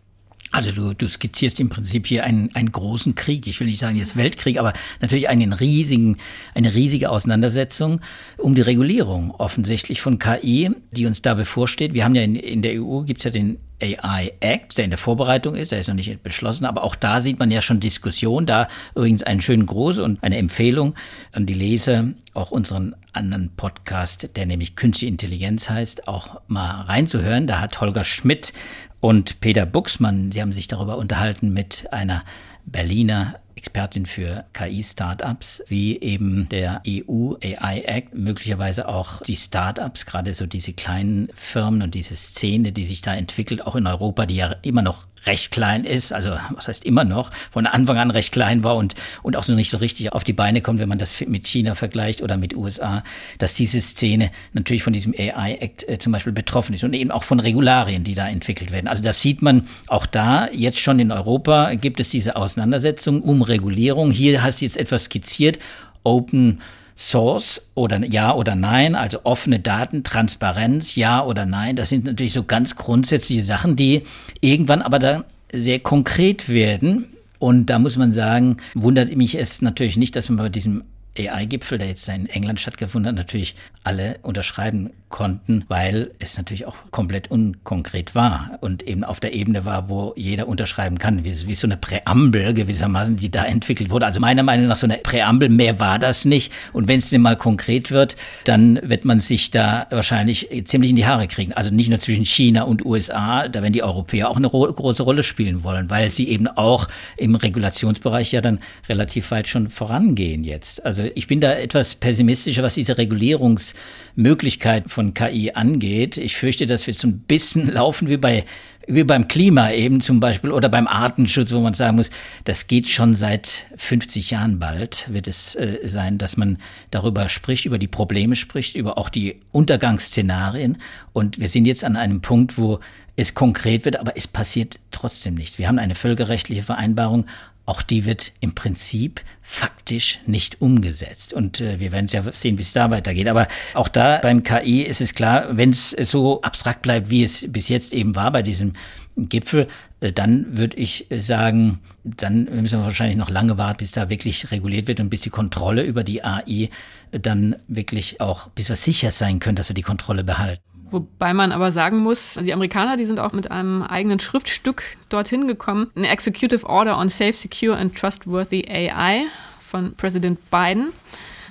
Also 0.54 0.70
du, 0.70 0.94
du 0.94 1.08
skizzierst 1.08 1.58
im 1.58 1.68
Prinzip 1.68 2.06
hier 2.06 2.22
einen, 2.22 2.54
einen 2.54 2.70
großen 2.70 3.16
Krieg. 3.16 3.48
Ich 3.48 3.58
will 3.58 3.66
nicht 3.66 3.80
sagen 3.80 3.96
jetzt 3.96 4.14
Weltkrieg, 4.14 4.56
aber 4.56 4.72
natürlich 5.00 5.28
einen 5.28 5.52
riesigen, 5.52 6.16
eine 6.54 6.74
riesige 6.74 7.10
Auseinandersetzung 7.10 8.00
um 8.38 8.54
die 8.54 8.60
Regulierung 8.60 9.32
offensichtlich 9.32 10.00
von 10.00 10.20
KI, 10.20 10.70
die 10.92 11.06
uns 11.06 11.22
da 11.22 11.34
bevorsteht. 11.34 11.92
Wir 11.92 12.04
haben 12.04 12.14
ja 12.14 12.22
in, 12.22 12.36
in 12.36 12.62
der 12.62 12.80
EU 12.80 13.00
gibt's 13.00 13.24
ja 13.24 13.30
den 13.30 13.58
AI 13.84 14.32
Act, 14.40 14.78
der 14.78 14.84
in 14.84 14.90
der 14.90 14.98
Vorbereitung 14.98 15.54
ist, 15.54 15.72
der 15.72 15.80
ist 15.80 15.88
noch 15.88 15.94
nicht 15.94 16.22
beschlossen, 16.22 16.64
aber 16.64 16.82
auch 16.82 16.94
da 16.94 17.20
sieht 17.20 17.38
man 17.38 17.50
ja 17.50 17.60
schon 17.60 17.80
Diskussion. 17.80 18.46
Da 18.46 18.68
übrigens 18.94 19.22
einen 19.22 19.40
schönen 19.40 19.66
Gruß 19.66 19.98
und 19.98 20.22
eine 20.22 20.38
Empfehlung 20.38 20.94
an 21.32 21.46
die 21.46 21.54
Leser, 21.54 22.08
auch 22.32 22.50
unseren 22.50 22.96
anderen 23.12 23.50
Podcast, 23.56 24.30
der 24.36 24.46
nämlich 24.46 24.74
Künstliche 24.74 25.10
Intelligenz 25.10 25.68
heißt, 25.68 26.08
auch 26.08 26.40
mal 26.48 26.82
reinzuhören. 26.82 27.46
Da 27.46 27.60
hat 27.60 27.80
Holger 27.80 28.04
Schmidt 28.04 28.52
und 29.00 29.40
Peter 29.40 29.66
Buxmann, 29.66 30.30
die 30.30 30.40
haben 30.40 30.52
sich 30.52 30.66
darüber 30.66 30.96
unterhalten 30.96 31.52
mit 31.52 31.92
einer 31.92 32.24
Berliner 32.66 33.34
Expertin 33.56 34.04
für 34.04 34.44
KI-Startups, 34.52 35.64
wie 35.68 35.98
eben 36.00 36.48
der 36.50 36.82
EU 36.86 37.34
AI 37.42 37.80
Act 37.86 38.14
möglicherweise 38.14 38.88
auch 38.88 39.22
die 39.22 39.36
Startups, 39.36 40.04
gerade 40.06 40.34
so 40.34 40.44
diese 40.46 40.72
kleinen 40.72 41.28
Firmen 41.32 41.82
und 41.82 41.94
diese 41.94 42.14
Szene, 42.14 42.72
die 42.72 42.84
sich 42.84 43.00
da 43.00 43.14
entwickelt, 43.14 43.66
auch 43.66 43.76
in 43.76 43.86
Europa, 43.86 44.26
die 44.26 44.36
ja 44.36 44.54
immer 44.62 44.82
noch 44.82 45.06
recht 45.26 45.50
klein 45.50 45.84
ist, 45.84 46.12
also 46.12 46.30
was 46.54 46.68
heißt 46.68 46.84
immer 46.84 47.04
noch, 47.04 47.30
von 47.50 47.66
Anfang 47.66 47.98
an 47.98 48.10
recht 48.10 48.32
klein 48.32 48.64
war 48.64 48.76
und, 48.76 48.94
und 49.22 49.36
auch 49.36 49.42
so 49.42 49.54
nicht 49.54 49.70
so 49.70 49.78
richtig 49.78 50.12
auf 50.12 50.24
die 50.24 50.32
Beine 50.32 50.60
kommt, 50.60 50.80
wenn 50.80 50.88
man 50.88 50.98
das 50.98 51.20
mit 51.26 51.46
China 51.46 51.74
vergleicht 51.74 52.22
oder 52.22 52.36
mit 52.36 52.54
USA, 52.54 53.02
dass 53.38 53.54
diese 53.54 53.80
Szene 53.80 54.30
natürlich 54.52 54.82
von 54.82 54.92
diesem 54.92 55.14
AI-Act 55.16 55.88
äh, 55.88 55.98
zum 55.98 56.12
Beispiel 56.12 56.32
betroffen 56.32 56.74
ist 56.74 56.84
und 56.84 56.94
eben 56.94 57.10
auch 57.10 57.24
von 57.24 57.40
Regularien, 57.40 58.04
die 58.04 58.14
da 58.14 58.28
entwickelt 58.28 58.70
werden. 58.70 58.88
Also 58.88 59.02
das 59.02 59.20
sieht 59.20 59.42
man 59.42 59.66
auch 59.86 60.06
da, 60.06 60.48
jetzt 60.52 60.78
schon 60.78 60.98
in 60.98 61.12
Europa 61.12 61.74
gibt 61.74 62.00
es 62.00 62.10
diese 62.10 62.36
Auseinandersetzung 62.36 63.22
um 63.22 63.42
Regulierung. 63.42 64.10
Hier 64.10 64.42
hast 64.42 64.60
du 64.60 64.64
jetzt 64.64 64.76
etwas 64.76 65.04
skizziert, 65.04 65.58
Open 66.02 66.60
Source 66.96 67.62
oder 67.74 68.04
ja 68.04 68.34
oder 68.34 68.54
nein, 68.54 68.94
also 68.94 69.20
offene 69.24 69.58
Daten, 69.60 70.04
Transparenz, 70.04 70.94
ja 70.94 71.24
oder 71.24 71.44
nein. 71.44 71.76
Das 71.76 71.88
sind 71.88 72.04
natürlich 72.04 72.32
so 72.32 72.44
ganz 72.44 72.76
grundsätzliche 72.76 73.42
Sachen, 73.42 73.76
die 73.76 74.02
irgendwann 74.40 74.82
aber 74.82 74.98
dann 74.98 75.24
sehr 75.52 75.80
konkret 75.80 76.48
werden. 76.48 77.06
Und 77.38 77.66
da 77.66 77.78
muss 77.78 77.96
man 77.96 78.12
sagen, 78.12 78.58
wundert 78.74 79.14
mich 79.16 79.34
es 79.38 79.60
natürlich 79.60 79.96
nicht, 79.96 80.16
dass 80.16 80.28
man 80.28 80.38
bei 80.38 80.48
diesem 80.48 80.84
AI-Gipfel, 81.18 81.78
der 81.78 81.88
jetzt 81.88 82.08
in 82.08 82.26
England 82.26 82.60
stattgefunden 82.60 83.10
hat, 83.10 83.16
natürlich 83.16 83.54
alle 83.84 84.18
unterschreiben 84.22 84.90
konnten, 85.14 85.64
weil 85.68 86.10
es 86.18 86.36
natürlich 86.36 86.66
auch 86.66 86.74
komplett 86.90 87.30
unkonkret 87.30 88.16
war 88.16 88.58
und 88.60 88.82
eben 88.82 89.04
auf 89.04 89.20
der 89.20 89.32
Ebene 89.32 89.64
war, 89.64 89.88
wo 89.88 90.12
jeder 90.16 90.48
unterschreiben 90.48 90.98
kann, 90.98 91.24
wie, 91.24 91.46
wie 91.46 91.54
so 91.54 91.68
eine 91.68 91.76
Präambel 91.76 92.52
gewissermaßen, 92.52 93.14
die 93.14 93.30
da 93.30 93.44
entwickelt 93.44 93.90
wurde. 93.90 94.06
Also 94.06 94.18
meiner 94.18 94.42
Meinung 94.42 94.66
nach 94.66 94.76
so 94.76 94.86
eine 94.86 94.96
Präambel, 94.98 95.50
mehr 95.50 95.78
war 95.78 96.00
das 96.00 96.24
nicht. 96.24 96.52
Und 96.72 96.88
wenn 96.88 96.98
es 96.98 97.10
denn 97.10 97.22
mal 97.22 97.36
konkret 97.36 97.92
wird, 97.92 98.16
dann 98.42 98.80
wird 98.82 99.04
man 99.04 99.20
sich 99.20 99.52
da 99.52 99.86
wahrscheinlich 99.90 100.48
ziemlich 100.64 100.90
in 100.90 100.96
die 100.96 101.06
Haare 101.06 101.28
kriegen. 101.28 101.52
Also 101.52 101.70
nicht 101.72 101.90
nur 101.90 102.00
zwischen 102.00 102.24
China 102.24 102.62
und 102.62 102.84
USA, 102.84 103.46
da 103.46 103.62
werden 103.62 103.72
die 103.72 103.84
Europäer 103.84 104.28
auch 104.30 104.36
eine 104.36 104.48
große 104.48 105.04
Rolle 105.04 105.22
spielen 105.22 105.62
wollen, 105.62 105.90
weil 105.90 106.10
sie 106.10 106.28
eben 106.28 106.48
auch 106.48 106.88
im 107.16 107.36
Regulationsbereich 107.36 108.32
ja 108.32 108.40
dann 108.40 108.58
relativ 108.88 109.30
weit 109.30 109.46
schon 109.46 109.68
vorangehen 109.68 110.42
jetzt. 110.42 110.84
Also 110.84 111.03
ich 111.14 111.26
bin 111.26 111.40
da 111.40 111.52
etwas 111.52 111.94
pessimistischer, 111.94 112.62
was 112.62 112.74
diese 112.74 112.98
Regulierungsmöglichkeit 112.98 114.90
von 114.90 115.14
KI 115.14 115.52
angeht. 115.52 116.16
Ich 116.16 116.36
fürchte, 116.36 116.66
dass 116.66 116.86
wir 116.86 116.94
so 116.94 117.08
ein 117.08 117.18
bisschen 117.20 117.68
laufen 117.72 118.08
wie 118.08 118.16
bei 118.16 118.44
wie 118.86 119.04
beim 119.04 119.28
Klima 119.28 119.70
eben 119.70 120.00
zum 120.00 120.20
Beispiel 120.20 120.50
oder 120.50 120.68
beim 120.68 120.86
Artenschutz, 120.86 121.52
wo 121.52 121.60
man 121.60 121.74
sagen 121.74 121.96
muss, 121.96 122.10
das 122.44 122.66
geht 122.66 122.88
schon 122.88 123.14
seit 123.14 123.66
50 123.76 124.30
Jahren 124.30 124.58
bald, 124.58 125.06
wird 125.10 125.28
es 125.28 125.54
äh, 125.54 125.78
sein, 125.84 126.18
dass 126.18 126.36
man 126.36 126.58
darüber 126.90 127.28
spricht, 127.28 127.64
über 127.64 127.78
die 127.78 127.88
Probleme 127.88 128.36
spricht, 128.36 128.76
über 128.76 128.98
auch 128.98 129.08
die 129.08 129.40
Untergangsszenarien. 129.52 130.78
Und 131.12 131.40
wir 131.40 131.48
sind 131.48 131.66
jetzt 131.66 131.84
an 131.84 131.96
einem 131.96 132.20
Punkt, 132.20 132.58
wo 132.58 132.80
es 133.16 133.34
konkret 133.34 133.84
wird, 133.84 133.98
aber 133.98 134.16
es 134.16 134.26
passiert 134.26 134.80
trotzdem 134.90 135.34
nicht. 135.34 135.58
Wir 135.58 135.68
haben 135.68 135.78
eine 135.78 135.94
völkerrechtliche 135.94 136.62
Vereinbarung 136.62 137.26
auch 137.66 137.82
die 137.82 138.04
wird 138.04 138.32
im 138.40 138.54
Prinzip 138.54 139.22
faktisch 139.40 140.20
nicht 140.26 140.60
umgesetzt. 140.60 141.32
Und 141.32 141.60
äh, 141.60 141.80
wir 141.80 141.92
werden 141.92 142.08
ja 142.08 142.22
sehen, 142.32 142.58
wie 142.58 142.62
es 142.62 142.72
da 142.72 142.90
weitergeht. 142.90 143.28
Aber 143.28 143.48
auch 143.74 143.88
da 143.88 144.18
beim 144.18 144.42
KI 144.42 144.82
ist 144.82 145.00
es 145.00 145.14
klar, 145.14 145.56
wenn 145.56 145.70
es 145.70 145.90
so 145.90 146.42
abstrakt 146.42 146.82
bleibt, 146.82 147.10
wie 147.10 147.24
es 147.24 147.50
bis 147.50 147.68
jetzt 147.68 147.94
eben 147.94 148.14
war 148.16 148.32
bei 148.32 148.42
diesem 148.42 148.74
Gipfel, 149.16 149.68
äh, 150.00 150.12
dann 150.12 150.56
würde 150.56 150.76
ich 150.76 151.06
sagen, 151.10 151.80
dann 152.02 152.44
müssen 152.44 152.80
wir 152.80 152.84
wahrscheinlich 152.84 153.16
noch 153.16 153.30
lange 153.30 153.58
warten, 153.58 153.78
bis 153.78 153.92
da 153.92 154.08
wirklich 154.08 154.50
reguliert 154.50 154.88
wird 154.88 155.00
und 155.00 155.10
bis 155.10 155.20
die 155.20 155.30
Kontrolle 155.30 155.82
über 155.82 156.04
die 156.04 156.24
AI 156.24 156.70
dann 157.12 157.56
wirklich 157.68 158.20
auch, 158.20 158.48
bis 158.48 158.68
wir 158.68 158.76
sicher 158.76 159.10
sein 159.10 159.38
können, 159.38 159.56
dass 159.56 159.68
wir 159.68 159.74
die 159.74 159.82
Kontrolle 159.82 160.24
behalten. 160.24 160.62
Wobei 160.86 161.32
man 161.32 161.50
aber 161.50 161.72
sagen 161.72 161.98
muss, 161.98 162.38
die 162.40 162.52
Amerikaner, 162.52 162.96
die 162.96 163.06
sind 163.06 163.18
auch 163.18 163.32
mit 163.32 163.50
einem 163.50 163.82
eigenen 163.82 164.18
Schriftstück 164.18 164.96
dorthin 165.08 165.48
gekommen. 165.48 165.90
Eine 165.96 166.08
Executive 166.08 166.66
Order 166.66 166.98
on 166.98 167.08
Safe, 167.08 167.32
Secure 167.32 167.76
and 167.76 167.96
Trustworthy 167.96 168.66
AI 168.68 169.24
von 169.62 169.94
Präsident 169.96 170.38
Biden. 170.50 170.88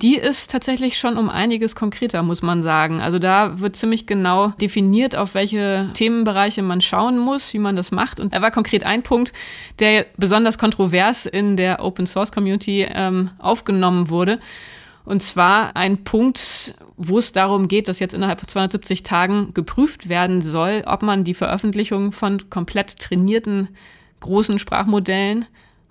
Die 0.02 0.16
ist 0.16 0.50
tatsächlich 0.50 0.98
schon 0.98 1.16
um 1.16 1.28
einiges 1.28 1.74
konkreter, 1.74 2.22
muss 2.22 2.42
man 2.42 2.62
sagen. 2.62 3.00
Also 3.00 3.18
da 3.18 3.60
wird 3.60 3.76
ziemlich 3.76 4.06
genau 4.06 4.48
definiert, 4.48 5.16
auf 5.16 5.34
welche 5.34 5.90
Themenbereiche 5.94 6.62
man 6.62 6.80
schauen 6.80 7.18
muss, 7.18 7.52
wie 7.54 7.58
man 7.58 7.76
das 7.76 7.92
macht. 7.92 8.20
Und 8.20 8.32
er 8.32 8.42
war 8.42 8.50
konkret 8.50 8.84
ein 8.84 9.02
Punkt, 9.02 9.32
der 9.78 10.06
besonders 10.16 10.58
kontrovers 10.58 11.26
in 11.26 11.56
der 11.56 11.84
Open 11.84 12.06
Source 12.06 12.32
Community 12.32 12.86
ähm, 12.88 13.30
aufgenommen 13.38 14.08
wurde. 14.08 14.40
Und 15.04 15.22
zwar 15.22 15.76
ein 15.76 16.02
Punkt, 16.02 16.74
wo 16.96 17.18
es 17.18 17.32
darum 17.32 17.68
geht, 17.68 17.88
dass 17.88 17.98
jetzt 17.98 18.14
innerhalb 18.14 18.40
von 18.40 18.48
270 18.48 19.02
Tagen 19.02 19.52
geprüft 19.52 20.08
werden 20.08 20.40
soll, 20.40 20.82
ob 20.86 21.02
man 21.02 21.24
die 21.24 21.34
Veröffentlichung 21.34 22.12
von 22.12 22.48
komplett 22.48 22.98
trainierten 22.98 23.68
großen 24.20 24.58
Sprachmodellen 24.58 25.44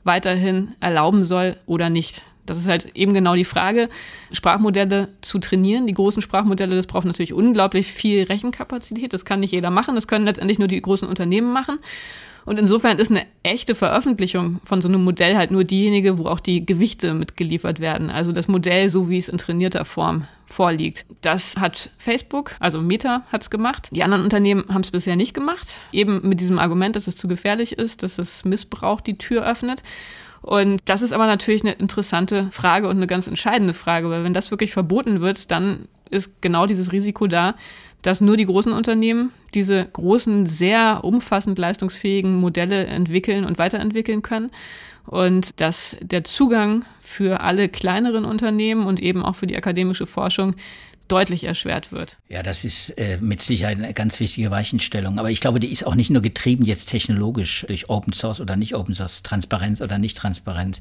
weiterhin 0.04 0.74
erlauben 0.80 1.24
soll 1.24 1.58
oder 1.68 1.90
nicht. 1.90 2.26
Das 2.46 2.58
ist 2.58 2.68
halt 2.68 2.96
eben 2.96 3.14
genau 3.14 3.36
die 3.36 3.46
Frage, 3.46 3.90
Sprachmodelle 4.32 5.10
zu 5.22 5.40
trainieren. 5.40 5.88
Die 5.88 5.94
großen 5.94 6.22
Sprachmodelle, 6.22 6.76
das 6.76 6.88
braucht 6.88 7.06
natürlich 7.06 7.34
unglaublich 7.34 7.92
viel 7.92 8.24
Rechenkapazität. 8.24 9.14
Das 9.14 9.26
kann 9.26 9.40
nicht 9.40 9.52
jeder 9.52 9.70
machen. 9.70 9.96
Das 9.96 10.08
können 10.08 10.26
letztendlich 10.26 10.60
nur 10.60 10.68
die 10.68 10.82
großen 10.82 11.08
Unternehmen 11.08 11.54
machen. 11.54 11.80
Und 12.46 12.60
insofern 12.60 13.00
ist 13.00 13.10
eine 13.10 13.26
echte 13.42 13.74
Veröffentlichung 13.74 14.60
von 14.66 14.82
so 14.82 14.90
einem 14.90 15.04
Modell 15.04 15.38
halt 15.38 15.52
nur 15.52 15.64
diejenige, 15.64 16.18
wo 16.18 16.26
auch 16.26 16.42
die 16.42 16.66
Gewichte 16.66 17.14
mitgeliefert 17.14 17.80
werden. 17.80 18.10
Also 18.10 18.34
das 18.34 18.48
Modell, 18.48 18.90
so 18.90 19.10
wie 19.10 19.18
es 19.18 19.30
in 19.30 19.38
trainierter 19.38 19.86
Form 19.86 20.28
vorliegt. 20.46 21.06
Das 21.22 21.56
hat 21.58 21.90
Facebook, 21.98 22.56
also 22.60 22.82
Meta, 22.82 23.24
hat 23.32 23.44
es 23.44 23.50
gemacht. 23.50 23.90
Die 23.92 24.04
anderen 24.04 24.24
Unternehmen 24.24 24.66
haben 24.70 24.82
es 24.82 24.92
bisher 24.92 25.16
nicht 25.16 25.34
gemacht. 25.34 25.74
Eben 25.94 26.28
mit 26.28 26.42
diesem 26.42 26.60
Argument, 26.60 26.96
dass 26.96 27.08
es 27.08 27.16
zu 27.16 27.28
gefährlich 27.28 27.78
ist, 27.78 28.04
dass 28.04 28.18
es 28.18 28.44
Missbrauch 28.44 29.00
die 29.00 29.18
Tür 29.18 29.46
öffnet. 29.46 29.82
Und 30.44 30.82
das 30.86 31.02
ist 31.02 31.14
aber 31.14 31.26
natürlich 31.26 31.64
eine 31.64 31.72
interessante 31.72 32.50
Frage 32.52 32.90
und 32.90 32.98
eine 32.98 33.08
ganz 33.08 33.28
entscheidende 33.28 33.74
Frage, 33.74 34.10
weil 34.10 34.26
wenn 34.26 34.34
das 34.34 34.52
wirklich 34.52 34.74
verboten 34.74 35.22
wird, 35.22 35.50
dann 35.52 35.88
ist 36.10 36.42
genau 36.42 36.66
dieses 36.66 36.92
Risiko 36.92 37.28
da, 37.28 37.56
dass 38.02 38.20
nur 38.20 38.36
die 38.36 38.46
großen 38.46 38.74
Unternehmen 38.74 39.32
diese 39.54 39.86
großen, 39.86 40.46
sehr 40.46 41.00
umfassend 41.04 41.58
leistungsfähigen 41.58 42.36
Modelle 42.36 42.86
entwickeln 42.86 43.46
und 43.46 43.58
weiterentwickeln 43.58 44.22
können. 44.22 44.52
Und 45.06 45.62
dass 45.62 45.98
der 46.02 46.26
Zugang 46.26 46.84
für 47.00 47.40
alle 47.40 47.70
kleineren 47.70 48.26
Unternehmen 48.26 48.86
und 48.86 49.02
eben 49.02 49.24
auch 49.24 49.36
für 49.36 49.48
die 49.48 49.56
akademische 49.56 50.06
Forschung 50.06 50.56
deutlich 51.08 51.44
erschwert 51.44 51.92
wird. 51.92 52.18
Ja, 52.30 52.44
das 52.44 52.64
ist 52.64 52.90
äh, 52.98 53.18
mit 53.20 53.42
Sicherheit 53.42 53.78
eine 53.78 53.94
ganz 53.94 54.20
wichtige 54.20 54.52
Weichenstellung. 54.52 55.20
Aber 55.20 55.30
ich 55.30 55.40
glaube, 55.40 55.60
die 55.60 55.72
ist 55.72 55.86
auch 55.86 55.96
nicht 55.96 56.10
nur 56.10 56.22
getrieben 56.22 56.66
jetzt 56.66 56.90
technologisch 56.90 57.66
durch 57.68 57.90
Open 57.90 58.14
Source 58.14 58.40
oder 58.42 58.56
nicht 58.56 58.76
Open 58.76 58.96
Source, 58.96 59.24
Transparenz 59.24 59.82
oder 59.82 59.98
nicht 59.98 60.18
Transparenz, 60.18 60.80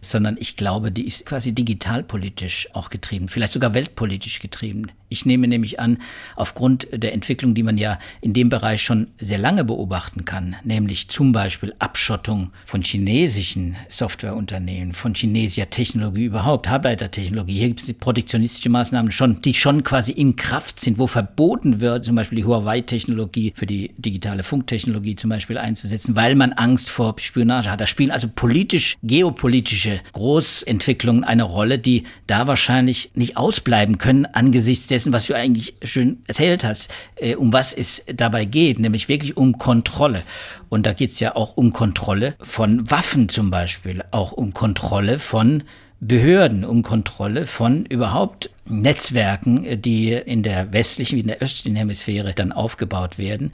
sondern 0.00 0.36
ich 0.38 0.56
glaube, 0.56 0.92
die 0.92 1.06
ist 1.06 1.26
quasi 1.26 1.52
digitalpolitisch 1.52 2.68
auch 2.72 2.88
getrieben, 2.88 3.28
vielleicht 3.28 3.52
sogar 3.52 3.74
weltpolitisch 3.74 4.40
getrieben. 4.40 4.86
Ich 5.10 5.24
nehme 5.24 5.48
nämlich 5.48 5.80
an, 5.80 5.98
aufgrund 6.36 6.88
der 6.92 7.14
Entwicklung, 7.14 7.54
die 7.54 7.62
man 7.62 7.78
ja 7.78 7.98
in 8.20 8.34
dem 8.34 8.50
Bereich 8.50 8.82
schon 8.82 9.08
sehr 9.18 9.38
lange 9.38 9.64
beobachten 9.64 10.24
kann, 10.24 10.56
nämlich 10.64 11.08
zum 11.08 11.32
Beispiel 11.32 11.74
Abschottung 11.78 12.52
von 12.66 12.82
chinesischen 12.82 13.76
Softwareunternehmen, 13.88 14.92
von 14.92 15.14
chinesischer 15.14 15.70
Technologie 15.70 16.26
überhaupt, 16.26 16.68
Halbleitertechnologie. 16.68 17.58
Hier 17.58 17.68
gibt 17.68 17.80
es 17.80 17.92
protektionistische 17.94 18.68
Maßnahmen 18.68 19.10
schon, 19.10 19.40
die 19.42 19.54
schon 19.58 19.82
quasi 19.82 20.12
in 20.12 20.36
Kraft 20.36 20.80
sind, 20.80 20.98
wo 20.98 21.06
verboten 21.06 21.80
wird, 21.80 22.04
zum 22.04 22.14
Beispiel 22.14 22.36
die 22.36 22.44
Huawei-Technologie 22.44 23.52
für 23.54 23.66
die 23.66 23.92
digitale 23.98 24.42
Funktechnologie 24.42 25.16
zum 25.16 25.30
Beispiel 25.30 25.58
einzusetzen, 25.58 26.16
weil 26.16 26.34
man 26.34 26.52
Angst 26.52 26.90
vor 26.90 27.14
Spionage 27.18 27.70
hat. 27.70 27.80
Da 27.80 27.86
spielen 27.86 28.10
also 28.10 28.28
politisch, 28.34 28.96
geopolitische 29.02 30.00
Großentwicklungen 30.12 31.24
eine 31.24 31.42
Rolle, 31.42 31.78
die 31.78 32.04
da 32.26 32.46
wahrscheinlich 32.46 33.10
nicht 33.14 33.36
ausbleiben 33.36 33.98
können 33.98 34.26
angesichts 34.26 34.86
dessen, 34.86 35.12
was 35.12 35.26
du 35.26 35.34
eigentlich 35.34 35.74
schön 35.82 36.22
erzählt 36.26 36.64
hast, 36.64 36.90
äh, 37.16 37.34
um 37.34 37.52
was 37.52 37.74
es 37.74 38.04
dabei 38.06 38.44
geht, 38.44 38.78
nämlich 38.78 39.08
wirklich 39.08 39.36
um 39.36 39.58
Kontrolle. 39.58 40.22
Und 40.68 40.86
da 40.86 40.92
geht 40.92 41.10
es 41.10 41.20
ja 41.20 41.34
auch 41.34 41.56
um 41.56 41.72
Kontrolle 41.72 42.34
von 42.40 42.90
Waffen 42.90 43.28
zum 43.28 43.50
Beispiel, 43.50 44.04
auch 44.10 44.32
um 44.32 44.52
Kontrolle 44.52 45.18
von 45.18 45.62
Behörden, 46.00 46.64
um 46.64 46.82
Kontrolle 46.82 47.46
von 47.46 47.84
überhaupt 47.84 48.50
Netzwerken, 48.66 49.82
die 49.82 50.12
in 50.12 50.42
der 50.42 50.72
westlichen 50.72 51.16
wie 51.16 51.22
in 51.22 51.28
der 51.28 51.40
östlichen 51.40 51.76
Hemisphäre 51.76 52.34
dann 52.34 52.52
aufgebaut 52.52 53.18
werden. 53.18 53.52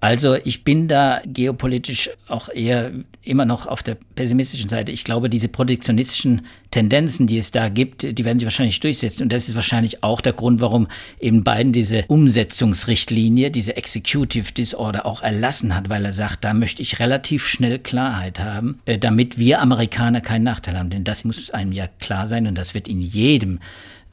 Also 0.00 0.36
ich 0.44 0.62
bin 0.62 0.86
da 0.86 1.20
geopolitisch 1.26 2.10
auch 2.28 2.48
eher 2.48 2.92
immer 3.24 3.44
noch 3.44 3.66
auf 3.66 3.82
der 3.82 3.96
pessimistischen 4.14 4.68
Seite. 4.68 4.92
Ich 4.92 5.02
glaube, 5.02 5.28
diese 5.28 5.48
protektionistischen 5.48 6.46
Tendenzen, 6.70 7.26
die 7.26 7.38
es 7.38 7.50
da 7.50 7.68
gibt, 7.68 8.02
die 8.02 8.24
werden 8.24 8.38
sich 8.38 8.46
wahrscheinlich 8.46 8.78
durchsetzen. 8.78 9.24
Und 9.24 9.32
das 9.32 9.48
ist 9.48 9.56
wahrscheinlich 9.56 10.04
auch 10.04 10.20
der 10.20 10.34
Grund, 10.34 10.60
warum 10.60 10.86
eben 11.18 11.42
Biden 11.42 11.72
diese 11.72 12.04
Umsetzungsrichtlinie, 12.06 13.50
diese 13.50 13.76
Executive 13.76 14.52
Disorder 14.52 15.04
auch 15.04 15.20
erlassen 15.22 15.74
hat, 15.74 15.88
weil 15.88 16.04
er 16.04 16.12
sagt, 16.12 16.44
da 16.44 16.54
möchte 16.54 16.80
ich 16.80 17.00
relativ 17.00 17.44
schnell 17.44 17.80
Klarheit 17.80 18.38
haben, 18.38 18.80
äh, 18.84 18.98
damit 18.98 19.36
wir 19.36 19.60
Amerikaner 19.60 20.20
keinen 20.20 20.44
Nachteil 20.44 20.78
haben. 20.78 20.90
Denn 20.90 21.02
das 21.02 21.24
muss 21.24 21.50
einem 21.50 21.72
ja 21.72 21.88
klar 21.98 22.28
sein 22.28 22.46
und 22.46 22.56
das 22.56 22.72
wird 22.72 22.86
in 22.86 23.00
jedem 23.00 23.58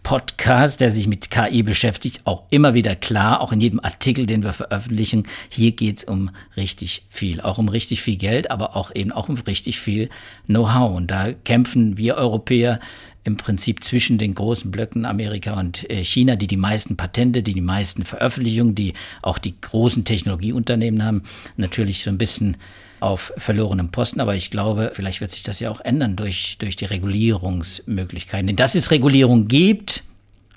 Podcast, 0.05 0.81
der 0.81 0.91
sich 0.91 1.07
mit 1.07 1.31
KI 1.31 1.63
beschäftigt, 1.63 2.21
auch 2.25 2.43
immer 2.51 2.75
wieder 2.75 2.95
klar, 2.95 3.41
auch 3.41 3.51
in 3.51 3.59
jedem 3.59 3.79
Artikel, 3.79 4.27
den 4.27 4.43
wir 4.43 4.53
veröffentlichen, 4.53 5.23
hier 5.49 5.71
geht's 5.71 6.03
um 6.03 6.29
richtig 6.55 7.05
viel, 7.09 7.41
auch 7.41 7.57
um 7.57 7.69
richtig 7.69 8.03
viel 8.03 8.15
Geld, 8.15 8.51
aber 8.51 8.75
auch 8.75 8.93
eben 8.93 9.11
auch 9.11 9.29
um 9.29 9.35
richtig 9.35 9.79
viel 9.79 10.09
Know-how. 10.45 10.95
Und 10.95 11.09
da 11.09 11.33
kämpfen 11.33 11.97
wir 11.97 12.17
Europäer 12.17 12.79
im 13.23 13.35
Prinzip 13.37 13.83
zwischen 13.83 14.19
den 14.19 14.35
großen 14.35 14.69
Blöcken 14.69 15.07
Amerika 15.07 15.59
und 15.59 15.89
äh, 15.89 16.03
China, 16.03 16.35
die 16.35 16.45
die 16.45 16.55
meisten 16.55 16.97
Patente, 16.97 17.41
die 17.41 17.55
die 17.55 17.61
meisten 17.61 18.05
Veröffentlichungen, 18.05 18.75
die 18.75 18.93
auch 19.23 19.39
die 19.39 19.59
großen 19.59 20.03
Technologieunternehmen 20.03 21.03
haben, 21.03 21.23
natürlich 21.57 22.03
so 22.03 22.11
ein 22.11 22.19
bisschen 22.19 22.57
auf 23.05 23.31
verlorenem 23.37 23.91
Posten. 23.91 24.19
Aber 24.19 24.35
ich 24.35 24.49
glaube, 24.49 24.91
vielleicht 24.93 25.21
wird 25.21 25.31
sich 25.31 25.43
das 25.43 25.59
ja 25.59 25.69
auch 25.69 25.81
ändern 25.81 26.15
durch, 26.15 26.57
durch 26.57 26.75
die 26.75 26.85
Regulierungsmöglichkeiten. 26.85 28.47
Denn 28.47 28.55
dass 28.55 28.75
es 28.75 28.91
Regulierung 28.91 29.47
gibt, 29.47 30.03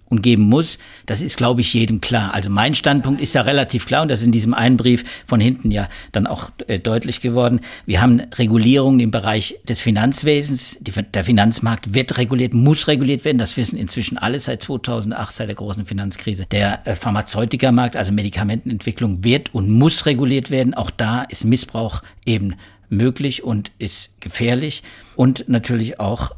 und 0.09 0.23
geben 0.23 0.44
muss, 0.44 0.79
das 1.07 1.23
ist, 1.23 1.37
glaube 1.37 1.61
ich, 1.61 1.75
jedem 1.75 2.01
klar. 2.01 2.35
Also 2.35 2.51
mein 2.51 2.75
Standpunkt 2.75 3.21
ist 3.21 3.35
ja 3.35 3.42
relativ 3.42 3.87
klar 3.87 4.03
und 4.03 4.11
das 4.11 4.21
ist 4.21 4.27
in 4.27 4.33
diesem 4.33 4.55
einen 4.55 4.77
Brief 4.77 5.05
von 5.27 5.40
hinten 5.40 5.71
ja 5.71 5.88
dann 6.12 6.27
auch 6.27 6.51
äh, 6.66 6.79
deutlich 6.79 7.21
geworden. 7.21 7.61
Wir 7.87 8.01
haben 8.01 8.21
Regulierungen 8.37 9.01
im 9.01 9.11
Bereich 9.11 9.59
des 9.68 9.81
Finanzwesens. 9.81 10.79
Die, 10.81 10.92
der 10.92 11.25
Finanzmarkt 11.25 11.94
wird 11.94 12.18
reguliert, 12.18 12.55
muss 12.55 12.88
reguliert 12.88 13.25
werden. 13.25 13.38
Das 13.38 13.57
wissen 13.57 13.79
inzwischen 13.79 14.18
alle 14.18 14.40
seit 14.40 14.62
2008, 14.62 15.33
seit 15.33 15.49
der 15.49 15.57
großen 15.57 15.85
Finanzkrise. 15.85 16.47
Der 16.51 16.87
äh, 16.87 16.94
Pharmazeutikermarkt, 16.94 17.97
also 17.97 18.12
Medikamentenentwicklung, 18.12 19.25
wird 19.25 19.55
und 19.55 19.71
muss 19.71 20.07
reguliert 20.07 20.51
werden. 20.51 20.75
Auch 20.75 20.90
da 20.90 21.23
ist 21.23 21.44
Missbrauch 21.44 22.03
eben 22.25 22.55
möglich 22.88 23.44
und 23.44 23.73
ist 23.79 24.11
gefährlich. 24.21 24.83
Und 25.16 25.44
natürlich 25.49 26.01
auch 26.01 26.33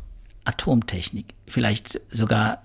Atomtechnik. 0.45 1.27
Vielleicht 1.47 2.01
sogar 2.11 2.63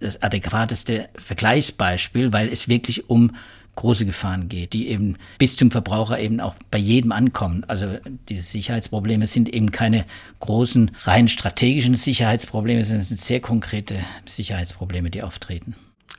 das 0.00 0.22
adäquateste 0.22 1.08
Vergleichsbeispiel, 1.16 2.32
weil 2.32 2.48
es 2.48 2.68
wirklich 2.68 3.08
um 3.08 3.32
große 3.78 4.06
Gefahren 4.06 4.48
geht, 4.48 4.72
die 4.72 4.88
eben 4.88 5.16
bis 5.38 5.54
zum 5.54 5.70
Verbraucher 5.70 6.18
eben 6.18 6.40
auch 6.40 6.56
bei 6.70 6.78
jedem 6.78 7.12
ankommen. 7.12 7.64
Also 7.68 7.86
diese 8.28 8.42
Sicherheitsprobleme 8.42 9.28
sind 9.28 9.48
eben 9.48 9.70
keine 9.70 10.04
großen, 10.40 10.90
rein 11.04 11.28
strategischen 11.28 11.94
Sicherheitsprobleme, 11.94 12.82
sondern 12.82 13.02
es 13.02 13.08
sind 13.08 13.20
sehr 13.20 13.40
konkrete 13.40 14.00
Sicherheitsprobleme, 14.26 15.10
die 15.10 15.22
auftreten. 15.22 15.76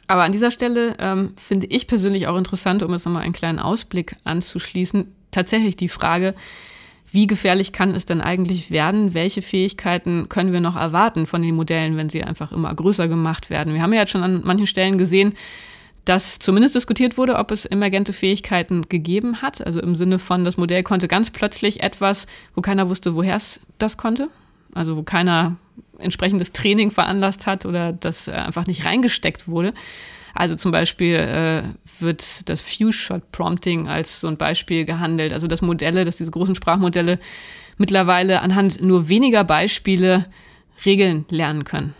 Aber 0.07 0.23
an 0.23 0.31
dieser 0.31 0.51
Stelle 0.51 0.95
ähm, 0.99 1.33
finde 1.35 1.67
ich 1.67 1.85
persönlich 1.85 2.27
auch 2.27 2.37
interessant, 2.37 2.81
um 2.81 2.93
jetzt 2.93 3.05
nochmal 3.05 3.23
einen 3.23 3.33
kleinen 3.33 3.59
Ausblick 3.59 4.15
anzuschließen, 4.23 5.13
tatsächlich 5.31 5.75
die 5.75 5.89
Frage, 5.89 6.35
wie 7.11 7.27
gefährlich 7.27 7.71
kann 7.71 7.95
es 7.95 8.05
denn 8.05 8.21
eigentlich 8.21 8.71
werden? 8.71 9.13
Welche 9.13 9.41
Fähigkeiten 9.41 10.29
können 10.29 10.53
wir 10.53 10.61
noch 10.61 10.75
erwarten 10.75 11.25
von 11.25 11.41
den 11.41 11.55
Modellen, 11.55 11.97
wenn 11.97 12.09
sie 12.09 12.23
einfach 12.23 12.51
immer 12.51 12.73
größer 12.73 13.07
gemacht 13.07 13.49
werden? 13.49 13.73
Wir 13.73 13.81
haben 13.81 13.93
ja 13.93 14.01
jetzt 14.01 14.11
schon 14.11 14.23
an 14.23 14.41
manchen 14.43 14.67
Stellen 14.67 14.97
gesehen, 14.97 15.33
dass 16.05 16.39
zumindest 16.39 16.75
diskutiert 16.75 17.17
wurde, 17.17 17.35
ob 17.35 17.51
es 17.51 17.65
emergente 17.65 18.13
Fähigkeiten 18.13 18.89
gegeben 18.89 19.41
hat. 19.41 19.65
Also 19.65 19.81
im 19.81 19.95
Sinne 19.95 20.19
von, 20.19 20.43
das 20.45 20.57
Modell 20.57 20.83
konnte 20.83 21.07
ganz 21.07 21.29
plötzlich 21.29 21.83
etwas, 21.83 22.27
wo 22.55 22.61
keiner 22.61 22.89
wusste, 22.89 23.15
woher 23.15 23.35
es 23.35 23.59
das 23.77 23.97
konnte. 23.97 24.29
Also 24.73 24.97
wo 24.97 25.03
keiner 25.03 25.57
entsprechendes 25.97 26.51
Training 26.51 26.91
veranlasst 26.91 27.45
hat 27.45 27.65
oder 27.65 27.93
das 27.93 28.27
äh, 28.27 28.31
einfach 28.31 28.65
nicht 28.65 28.85
reingesteckt 28.85 29.47
wurde. 29.47 29.73
Also 30.33 30.55
zum 30.55 30.71
Beispiel 30.71 31.15
äh, 31.15 31.63
wird 31.99 32.49
das 32.49 32.61
Few-Shot-Prompting 32.61 33.87
als 33.87 34.21
so 34.21 34.27
ein 34.27 34.37
Beispiel 34.37 34.85
gehandelt. 34.85 35.33
Also 35.33 35.47
dass 35.47 35.61
Modelle, 35.61 36.05
dass 36.05 36.17
diese 36.17 36.31
großen 36.31 36.55
Sprachmodelle 36.55 37.19
mittlerweile 37.77 38.41
anhand 38.41 38.81
nur 38.81 39.09
weniger 39.09 39.43
Beispiele 39.43 40.25
Regeln 40.85 41.25
lernen 41.29 41.63
können. 41.63 41.93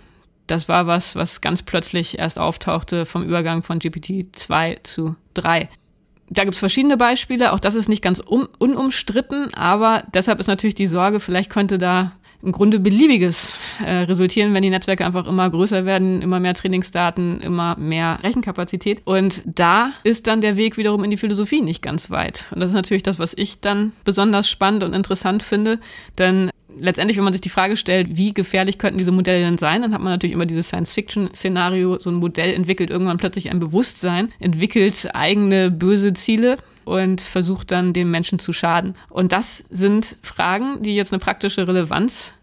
Das 0.47 0.67
war 0.67 0.87
was, 0.87 1.15
was 1.15 1.41
ganz 1.41 1.61
plötzlich 1.61 2.17
erst 2.17 2.39
auftauchte 2.39 3.05
vom 3.05 3.23
Übergang 3.23 3.61
von 3.61 3.79
GPT 3.79 4.35
2 4.35 4.79
zu 4.83 5.15
3. 5.35 5.69
Da 6.31 6.43
gibt 6.43 6.53
es 6.53 6.59
verschiedene 6.59 6.97
Beispiele, 6.97 7.53
auch 7.53 7.59
das 7.59 7.75
ist 7.75 7.89
nicht 7.89 8.03
ganz 8.03 8.19
un 8.19 8.47
unumstritten, 8.57 9.53
aber 9.53 10.03
deshalb 10.13 10.39
ist 10.39 10.47
natürlich 10.47 10.75
die 10.75 10.87
Sorge, 10.87 11.19
vielleicht 11.19 11.49
könnte 11.49 11.77
da 11.77 12.13
im 12.41 12.51
Grunde 12.51 12.79
beliebiges 12.79 13.57
äh, 13.83 14.03
resultieren, 14.03 14.53
wenn 14.53 14.61
die 14.61 14.69
Netzwerke 14.69 15.05
einfach 15.05 15.27
immer 15.27 15.49
größer 15.49 15.85
werden, 15.85 16.21
immer 16.21 16.39
mehr 16.39 16.53
Trainingsdaten, 16.53 17.41
immer 17.41 17.75
mehr 17.77 18.19
Rechenkapazität. 18.23 19.01
Und 19.05 19.41
da 19.45 19.91
ist 20.03 20.27
dann 20.27 20.41
der 20.41 20.55
Weg 20.55 20.77
wiederum 20.77 21.03
in 21.03 21.11
die 21.11 21.17
Philosophie 21.17 21.61
nicht 21.61 21.81
ganz 21.81 22.09
weit. 22.09 22.47
Und 22.51 22.61
das 22.61 22.71
ist 22.71 22.75
natürlich 22.75 23.03
das, 23.03 23.19
was 23.19 23.33
ich 23.35 23.59
dann 23.59 23.91
besonders 24.05 24.49
spannend 24.49 24.83
und 24.83 24.93
interessant 24.93 25.43
finde, 25.43 25.79
denn 26.17 26.49
letztendlich, 26.79 27.17
wenn 27.17 27.23
man 27.23 27.33
sich 27.33 27.41
die 27.41 27.49
Frage 27.49 27.75
stellt, 27.75 28.15
wie 28.15 28.33
gefährlich 28.33 28.77
könnten 28.77 28.97
diese 28.97 29.11
Modelle 29.11 29.43
denn 29.43 29.57
sein, 29.57 29.81
dann 29.81 29.93
hat 29.93 30.01
man 30.01 30.13
natürlich 30.13 30.33
immer 30.33 30.45
dieses 30.45 30.67
Science-Fiction-Szenario, 30.67 31.99
so 31.99 32.09
ein 32.09 32.15
Modell 32.15 32.53
entwickelt 32.53 32.89
irgendwann 32.89 33.17
plötzlich 33.17 33.51
ein 33.51 33.59
Bewusstsein, 33.59 34.31
entwickelt 34.39 35.09
eigene 35.13 35.71
böse 35.71 36.13
Ziele 36.13 36.57
und 36.89 37.21
versucht 37.21 37.71
dann 37.71 37.93
den 37.93 38.09
Menschen 38.09 38.39
zu 38.39 38.51
schaden. 38.51 38.95
Und 39.09 39.31
das 39.31 39.63
sind 39.69 40.17
Fragen, 40.23 40.81
die 40.81 40.95
jetzt 40.95 41.13
eine 41.13 41.19
praktische 41.19 41.67
Relevanz 41.67 42.33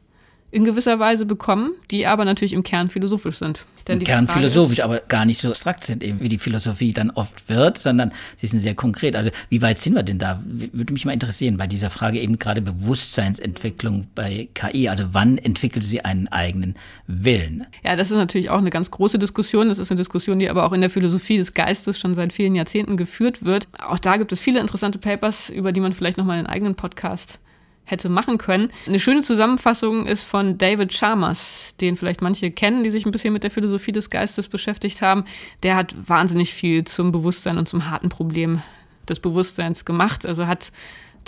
in 0.51 0.65
gewisser 0.65 0.99
Weise 0.99 1.27
bekommen, 1.27 1.73
die 1.91 2.07
aber 2.07 2.25
natürlich 2.25 2.53
im 2.53 2.63
Kern 2.63 2.89
philosophisch 2.89 3.37
sind. 3.37 3.67
Denn 3.89 3.99
Im 3.99 4.05
Kern 4.05 4.27
Frage 4.27 4.41
philosophisch, 4.41 4.81
aber 4.81 5.01
gar 5.01 5.25
nicht 5.25 5.39
so 5.39 5.51
abstrakt 5.51 5.85
sind, 5.85 6.03
eben 6.03 6.21
wie 6.21 6.29
die 6.29 6.39
Philosophie 6.39 6.93
dann 6.93 7.11
oft 7.11 7.49
wird, 7.49 7.79
sondern 7.79 8.13
sie 8.37 8.47
sind 8.47 8.61
sehr 8.61 8.75
konkret. 8.75 9.17
Also 9.17 9.31
wie 9.49 9.63
weit 9.63 9.79
sind 9.79 9.95
wir 9.95 10.03
denn 10.03 10.19
da? 10.19 10.43
Würde 10.45 10.93
mich 10.93 11.05
mal 11.05 11.13
interessieren 11.13 11.57
bei 11.57 11.67
dieser 11.67 11.91
Frage 11.91 12.21
eben 12.21 12.39
gerade 12.39 12.63
Bewusstseinsentwicklung 12.63 14.07
bei 14.15 14.49
KI. 14.55 14.89
Also 14.89 15.05
wann 15.13 15.39
entwickelt 15.39 15.85
sie 15.85 16.05
einen 16.05 16.29
eigenen 16.29 16.75
Willen? 17.07 17.67
Ja, 17.85 17.97
das 17.97 18.11
ist 18.11 18.17
natürlich 18.17 18.51
auch 18.51 18.59
eine 18.59 18.71
ganz 18.71 18.91
große 18.91 19.19
Diskussion. 19.19 19.69
Das 19.69 19.79
ist 19.79 19.91
eine 19.91 19.99
Diskussion, 19.99 20.39
die 20.39 20.49
aber 20.49 20.65
auch 20.65 20.73
in 20.73 20.81
der 20.81 20.91
Philosophie 20.91 21.39
des 21.39 21.55
Geistes 21.55 21.99
schon 21.99 22.15
seit 22.15 22.33
vielen 22.33 22.55
Jahrzehnten 22.55 22.97
geführt 22.97 23.45
wird. 23.45 23.69
Auch 23.79 23.99
da 23.99 24.17
gibt 24.17 24.33
es 24.33 24.41
viele 24.41 24.61
interessante 24.61 24.99
Papers, 24.99 25.51
über 25.51 25.73
die 25.73 25.81
man 25.81 25.93
vielleicht 25.93 26.19
nochmal 26.19 26.39
einen 26.39 26.47
eigenen 26.47 26.75
Podcast 26.75 27.39
hätte 27.87 28.09
machen 28.09 28.37
können. 28.37 28.71
Eine 28.87 28.99
schöne 28.99 29.23
Zusammenfassung 29.23 30.07
ist 30.07 30.25
von 30.25 30.59
David 30.59 30.91
Chalmers, 30.91 31.75
den 31.81 31.97
vielleicht 31.97 32.21
manche 32.21 32.51
kennen, 32.51 32.83
die 32.83 32.91
sich 32.91 33.07
ein 33.07 33.13
bisschen 33.13 33.33
mit 33.33 33.45
der 33.45 33.51
Philosophie 33.51 33.93
des 33.93 34.11
Geistes 34.11 34.49
beschäftigt 34.49 35.01
haben. 35.01 35.25
Der 35.63 35.77
hat 35.77 35.95
wahnsinnig 36.07 36.53
viel 36.53 36.85
zum 36.85 37.13
Bewusstsein 37.13 37.57
und 37.57 37.69
zum 37.69 37.89
harten 37.89 38.11
Problem 38.11 38.61
des 39.09 39.21
Bewusstseins 39.21 39.85
gemacht. 39.85 40.27
Also 40.27 40.47
hat 40.47 40.73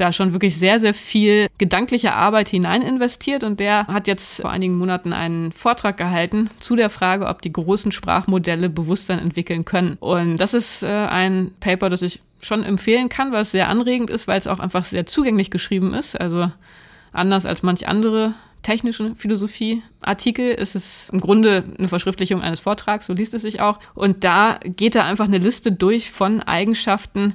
da 0.01 0.13
schon 0.13 0.33
wirklich 0.33 0.57
sehr, 0.57 0.81
sehr 0.81 0.95
viel 0.95 1.49
gedankliche 1.59 2.13
Arbeit 2.13 2.49
hinein 2.49 2.83
investiert 2.83 3.45
und 3.45 3.61
der 3.61 3.87
hat 3.87 4.07
jetzt 4.07 4.41
vor 4.41 4.51
einigen 4.51 4.77
Monaten 4.77 5.13
einen 5.13 5.53
Vortrag 5.53 5.97
gehalten 5.97 6.51
zu 6.61 6.77
der 6.77 6.91
Frage, 6.91 7.27
ob 7.27 7.43
die 7.43 7.53
großen 7.53 7.93
Sprachmodelle 7.93 8.69
Bewusstsein 8.69 9.19
entwickeln 9.19 9.65
können. 9.65 9.97
Und 10.01 10.39
das 10.39 10.55
ist 10.55 10.83
äh, 10.83 10.87
ein 10.87 11.53
Paper, 11.61 11.89
das 11.89 12.03
ich 12.03 12.21
schon 12.41 12.63
empfehlen 12.65 13.09
kann, 13.09 13.33
weil 13.33 13.43
es 13.43 13.51
sehr 13.51 13.69
anregend 13.69 14.11
ist, 14.11 14.29
weil 14.29 14.39
es 14.39 14.47
auch 14.47 14.61
einfach 14.61 14.85
sehr 14.85 15.07
zugänglich 15.07 15.51
geschrieben 15.51 15.95
ist. 15.95 16.21
Also 16.21 16.51
anders 17.13 17.47
als 17.47 17.63
manch 17.63 17.89
andere 17.89 18.35
technische 18.63 19.15
Philosophie-Artikel 19.15 20.51
ist 20.51 20.75
es 20.75 21.09
im 21.13 21.21
Grunde 21.21 21.65
eine 21.79 21.89
Verschriftlichung 21.89 22.43
eines 22.43 22.61
Vortrags, 22.61 23.07
so 23.07 23.13
liest 23.13 23.35
es 23.35 23.43
sich 23.43 23.61
auch. 23.61 23.79
Und 23.95 24.25
da 24.25 24.59
geht 24.65 24.95
er 24.95 25.05
einfach 25.05 25.27
eine 25.27 25.39
Liste 25.39 25.73
durch 25.73 26.11
von 26.11 26.41
Eigenschaften, 26.43 27.35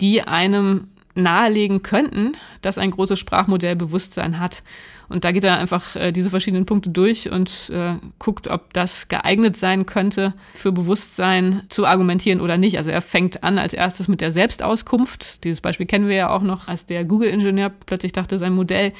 die 0.00 0.22
einem 0.22 0.88
nahelegen 1.14 1.82
könnten, 1.82 2.32
dass 2.62 2.78
ein 2.78 2.90
großes 2.90 3.18
Sprachmodell 3.18 3.76
Bewusstsein 3.76 4.38
hat. 4.38 4.62
Und 5.08 5.24
da 5.24 5.32
geht 5.32 5.44
er 5.44 5.58
einfach 5.58 5.96
äh, 5.96 6.12
diese 6.12 6.30
verschiedenen 6.30 6.66
Punkte 6.66 6.90
durch 6.90 7.30
und 7.30 7.70
äh, 7.70 7.94
guckt, 8.18 8.48
ob 8.48 8.72
das 8.72 9.08
geeignet 9.08 9.56
sein 9.56 9.86
könnte, 9.86 10.34
für 10.54 10.72
Bewusstsein 10.72 11.62
zu 11.68 11.86
argumentieren 11.86 12.40
oder 12.40 12.56
nicht. 12.56 12.78
Also 12.78 12.90
er 12.90 13.02
fängt 13.02 13.44
an 13.44 13.58
als 13.58 13.74
erstes 13.74 14.08
mit 14.08 14.20
der 14.20 14.32
Selbstauskunft. 14.32 15.44
Dieses 15.44 15.60
Beispiel 15.60 15.86
kennen 15.86 16.08
wir 16.08 16.16
ja 16.16 16.30
auch 16.30 16.42
noch, 16.42 16.68
als 16.68 16.86
der 16.86 17.04
Google-Ingenieur 17.04 17.70
plötzlich 17.86 18.12
dachte, 18.12 18.38
sein 18.38 18.54
Modell 18.54 18.92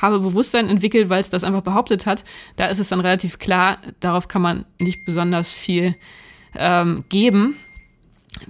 habe 0.00 0.18
Bewusstsein 0.18 0.68
entwickelt, 0.68 1.08
weil 1.08 1.20
es 1.20 1.30
das 1.30 1.44
einfach 1.44 1.62
behauptet 1.62 2.06
hat. 2.06 2.24
Da 2.56 2.66
ist 2.66 2.80
es 2.80 2.88
dann 2.88 3.00
relativ 3.00 3.38
klar, 3.38 3.78
darauf 4.00 4.26
kann 4.26 4.42
man 4.42 4.66
nicht 4.80 5.04
besonders 5.04 5.52
viel 5.52 5.94
ähm, 6.56 7.04
geben, 7.08 7.56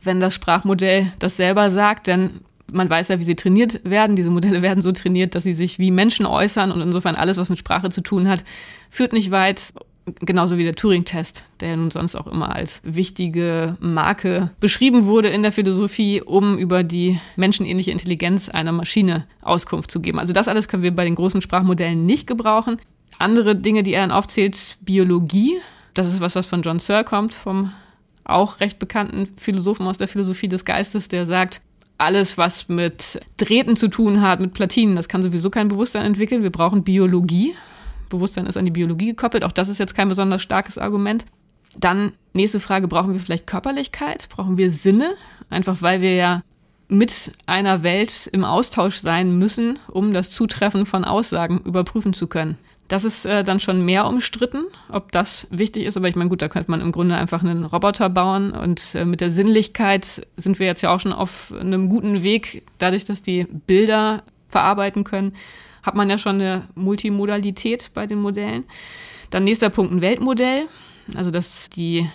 wenn 0.03 0.19
das 0.19 0.35
Sprachmodell 0.35 1.13
das 1.19 1.37
selber 1.37 1.71
sagt, 1.71 2.07
denn 2.07 2.41
man 2.73 2.89
weiß 2.91 3.09
ja, 3.09 3.19
wie 3.19 3.25
sie 3.25 3.37
trainiert 3.37 3.81
werden. 3.85 4.17
Diese 4.17 4.31
Modelle 4.31 4.63
werden 4.63 4.83
so 4.83 4.93
trainiert, 4.93 5.35
dass 5.35 5.45
sie 5.45 5.55
sich 5.55 5.79
wie 5.79 5.91
Menschen 5.91 6.27
äußern 6.27 6.73
und 6.73 6.81
insofern 6.81 7.15
alles, 7.15 7.37
was 7.37 7.49
mit 7.49 7.59
Sprache 7.59 7.91
zu 7.91 8.01
tun 8.01 8.29
hat, 8.29 8.45
führt 8.91 9.13
nicht 9.13 9.31
weit. 9.31 9.73
Genauso 10.19 10.59
wie 10.59 10.65
der 10.65 10.75
Turing-Test, 10.75 11.45
der 11.61 11.77
nun 11.77 11.93
sonst 11.93 12.17
auch 12.17 12.27
immer 12.27 12.53
als 12.57 12.81
wichtige 12.83 13.77
Marke 13.79 14.51
beschrieben 14.59 15.07
wurde 15.07 15.29
in 15.29 15.43
der 15.43 15.53
Philosophie, 15.53 16.21
um 16.21 16.59
über 16.59 16.83
die 16.83 17.21
menschenähnliche 17.37 17.93
Intelligenz 17.93 18.49
einer 18.49 18.73
Maschine 18.73 19.27
Auskunft 19.43 19.93
zu 19.93 20.01
geben. 20.01 20.19
Also 20.19 20.33
das 20.33 20.49
alles 20.49 20.67
können 20.67 20.83
wir 20.83 20.93
bei 20.93 21.05
den 21.05 21.15
großen 21.15 21.41
Sprachmodellen 21.41 22.05
nicht 22.05 22.27
gebrauchen. 22.27 22.79
Andere 23.21 23.55
Dinge, 23.55 23.85
die 23.85 23.95
er 23.95 24.01
dann 24.01 24.11
aufzählt, 24.11 24.77
Biologie. 24.81 25.59
Das 25.95 26.09
ist 26.09 26.21
was, 26.21 26.35
was 26.35 26.47
von 26.47 26.63
John 26.63 26.81
Searle 26.81 27.05
kommt, 27.05 27.33
vom 27.33 27.71
auch 28.25 28.61
recht 28.61 28.79
bekannten 28.79 29.29
Philosophen 29.37 29.87
aus 29.87 29.99
der 29.99 30.09
Philosophie 30.09 30.49
des 30.49 30.65
Geistes, 30.65 31.09
der 31.09 31.27
sagt, 31.27 31.61
alles, 31.99 32.37
was 32.39 32.69
mit 32.69 33.21
Drähten 33.37 33.77
zu 33.77 33.89
tun 33.89 34.21
hat, 34.21 34.41
mit 34.41 34.55
Platinen, 34.55 34.97
das 34.97 35.09
kann 35.09 35.23
sowieso 35.23 35.51
kein 35.51 35.69
Bewusstsein 35.69 36.05
entwickeln. 36.05 36.43
Wir 36.43 36.51
brauchen 36.51 36.85
Biologie. 36.85 37.55
Bewusstsein 38.09 38.47
ist 38.47 38.57
an 38.57 38.65
die 38.65 38.73
Biologie 38.73 39.07
gekoppelt. 39.07 39.45
Auch 39.45 39.53
das 39.53 39.69
ist 39.69 39.79
jetzt 39.79 39.95
kein 39.95 40.09
besonders 40.09 40.43
starkes 40.43 40.79
Argument. 40.79 41.25
Dann 41.77 42.13
nächste 42.35 42.61
Frage, 42.61 42.89
brauchen 42.89 43.13
wir 43.13 43.21
vielleicht 43.21 43.47
Körperlichkeit? 43.47 44.29
Brauchen 44.29 44.59
wir 44.59 44.71
Sinne? 44.71 45.15
Einfach 45.49 45.81
weil 45.81 46.01
wir 46.01 46.15
ja 46.15 46.43
mit 46.89 47.33
einer 47.47 47.83
Welt 47.83 48.29
im 48.33 48.45
Austausch 48.45 48.97
sein 48.97 49.39
müssen, 49.39 49.79
um 49.89 50.13
das 50.13 50.31
Zutreffen 50.31 50.85
von 50.85 51.05
Aussagen 51.05 51.61
überprüfen 51.65 52.13
zu 52.13 52.27
können. 52.27 52.59
Das 52.89 53.05
ist 53.05 53.25
äh, 53.25 53.43
dann 53.43 53.59
schon 53.59 53.85
mehr 53.85 54.07
umstritten, 54.07 54.65
ob 54.91 55.13
das 55.13 55.47
wichtig 55.51 55.85
ist. 55.85 55.97
Aber 55.97 56.09
ich 56.09 56.17
meine, 56.17 56.29
gut, 56.29 56.43
da 56.43 56.49
könnte 56.49 56.71
man 56.71 56.81
im 56.81 56.93
Grunde 56.93 57.17
einfach 57.17 57.43
einen 57.43 57.65
Roboter 57.65 58.11
bauen. 58.11 58.53
Und 58.53 58.95
äh, 58.95 59.05
mit 59.05 59.21
der 59.21 59.31
Sinnlichkeit 59.31 60.27
sind 60.37 60.59
wir 60.59 60.67
jetzt 60.67 60.83
ja 60.83 60.95
auch 60.95 61.01
schon 61.01 61.13
auf 61.13 61.55
einem 61.59 61.89
guten 61.89 62.23
Weg. 62.23 62.65
Dadurch, 62.79 63.05
dass 63.05 63.23
die 63.23 63.47
Bilder 63.67 64.23
verarbeiten 64.47 65.05
können, 65.05 65.33
hat 65.83 65.95
man 65.95 66.11
ja 66.11 66.19
schon 66.19 66.37
eine 66.37 66.69
Multimodalität 66.75 67.91
bei 67.95 68.07
den 68.07 68.21
Modellen. 68.21 68.65
Dann 69.31 69.45
nächster 69.45 69.71
Punkt, 69.71 69.93
ein 69.93 70.01
Weltmodell. 70.01 70.67
Also, 71.17 71.31
dass 71.31 71.71
die 71.71 72.09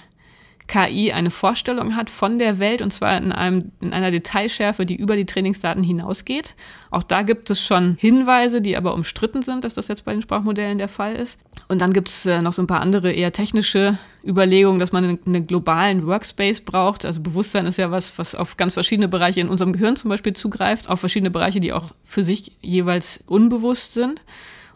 KI 0.67 1.13
eine 1.13 1.31
Vorstellung 1.31 1.95
hat 1.95 2.09
von 2.09 2.39
der 2.39 2.59
Welt 2.59 2.81
und 2.81 2.91
zwar 2.91 3.17
in, 3.17 3.31
einem, 3.31 3.71
in 3.79 3.93
einer 3.93 4.11
Detailschärfe, 4.11 4.85
die 4.85 4.95
über 4.95 5.15
die 5.15 5.25
Trainingsdaten 5.25 5.83
hinausgeht. 5.83 6.55
Auch 6.91 7.03
da 7.03 7.21
gibt 7.21 7.49
es 7.49 7.61
schon 7.61 7.95
Hinweise, 7.99 8.61
die 8.61 8.77
aber 8.77 8.93
umstritten 8.93 9.43
sind, 9.43 9.63
dass 9.63 9.73
das 9.73 9.87
jetzt 9.87 10.03
bei 10.03 10.11
den 10.11 10.21
Sprachmodellen 10.21 10.77
der 10.77 10.89
Fall 10.89 11.15
ist. 11.15 11.39
Und 11.69 11.81
dann 11.81 11.93
gibt 11.93 12.09
es 12.09 12.25
äh, 12.25 12.41
noch 12.41 12.53
so 12.53 12.61
ein 12.61 12.67
paar 12.67 12.81
andere 12.81 13.11
eher 13.11 13.31
technische 13.31 13.97
Überlegungen, 14.25 14.79
dass 14.79 14.91
man 14.91 15.03
einen, 15.03 15.19
einen, 15.25 15.47
globalen 15.47 16.05
Workspace 16.05 16.61
braucht. 16.61 17.05
Also 17.05 17.21
Bewusstsein 17.21 17.65
ist 17.65 17.77
ja 17.77 17.91
was, 17.91 18.17
was 18.17 18.35
auf 18.35 18.57
ganz 18.57 18.73
verschiedene 18.73 19.07
Bereiche 19.07 19.39
in 19.39 19.49
unserem 19.49 19.73
Gehirn 19.73 19.95
zum 19.95 20.09
Beispiel 20.09 20.33
zugreift, 20.33 20.89
auf 20.89 20.99
verschiedene 20.99 21.31
Bereiche, 21.31 21.59
die 21.59 21.73
auch 21.73 21.91
für 22.05 22.23
sich 22.23 22.51
jeweils 22.61 23.21
unbewusst 23.25 23.93
sind. 23.93 24.21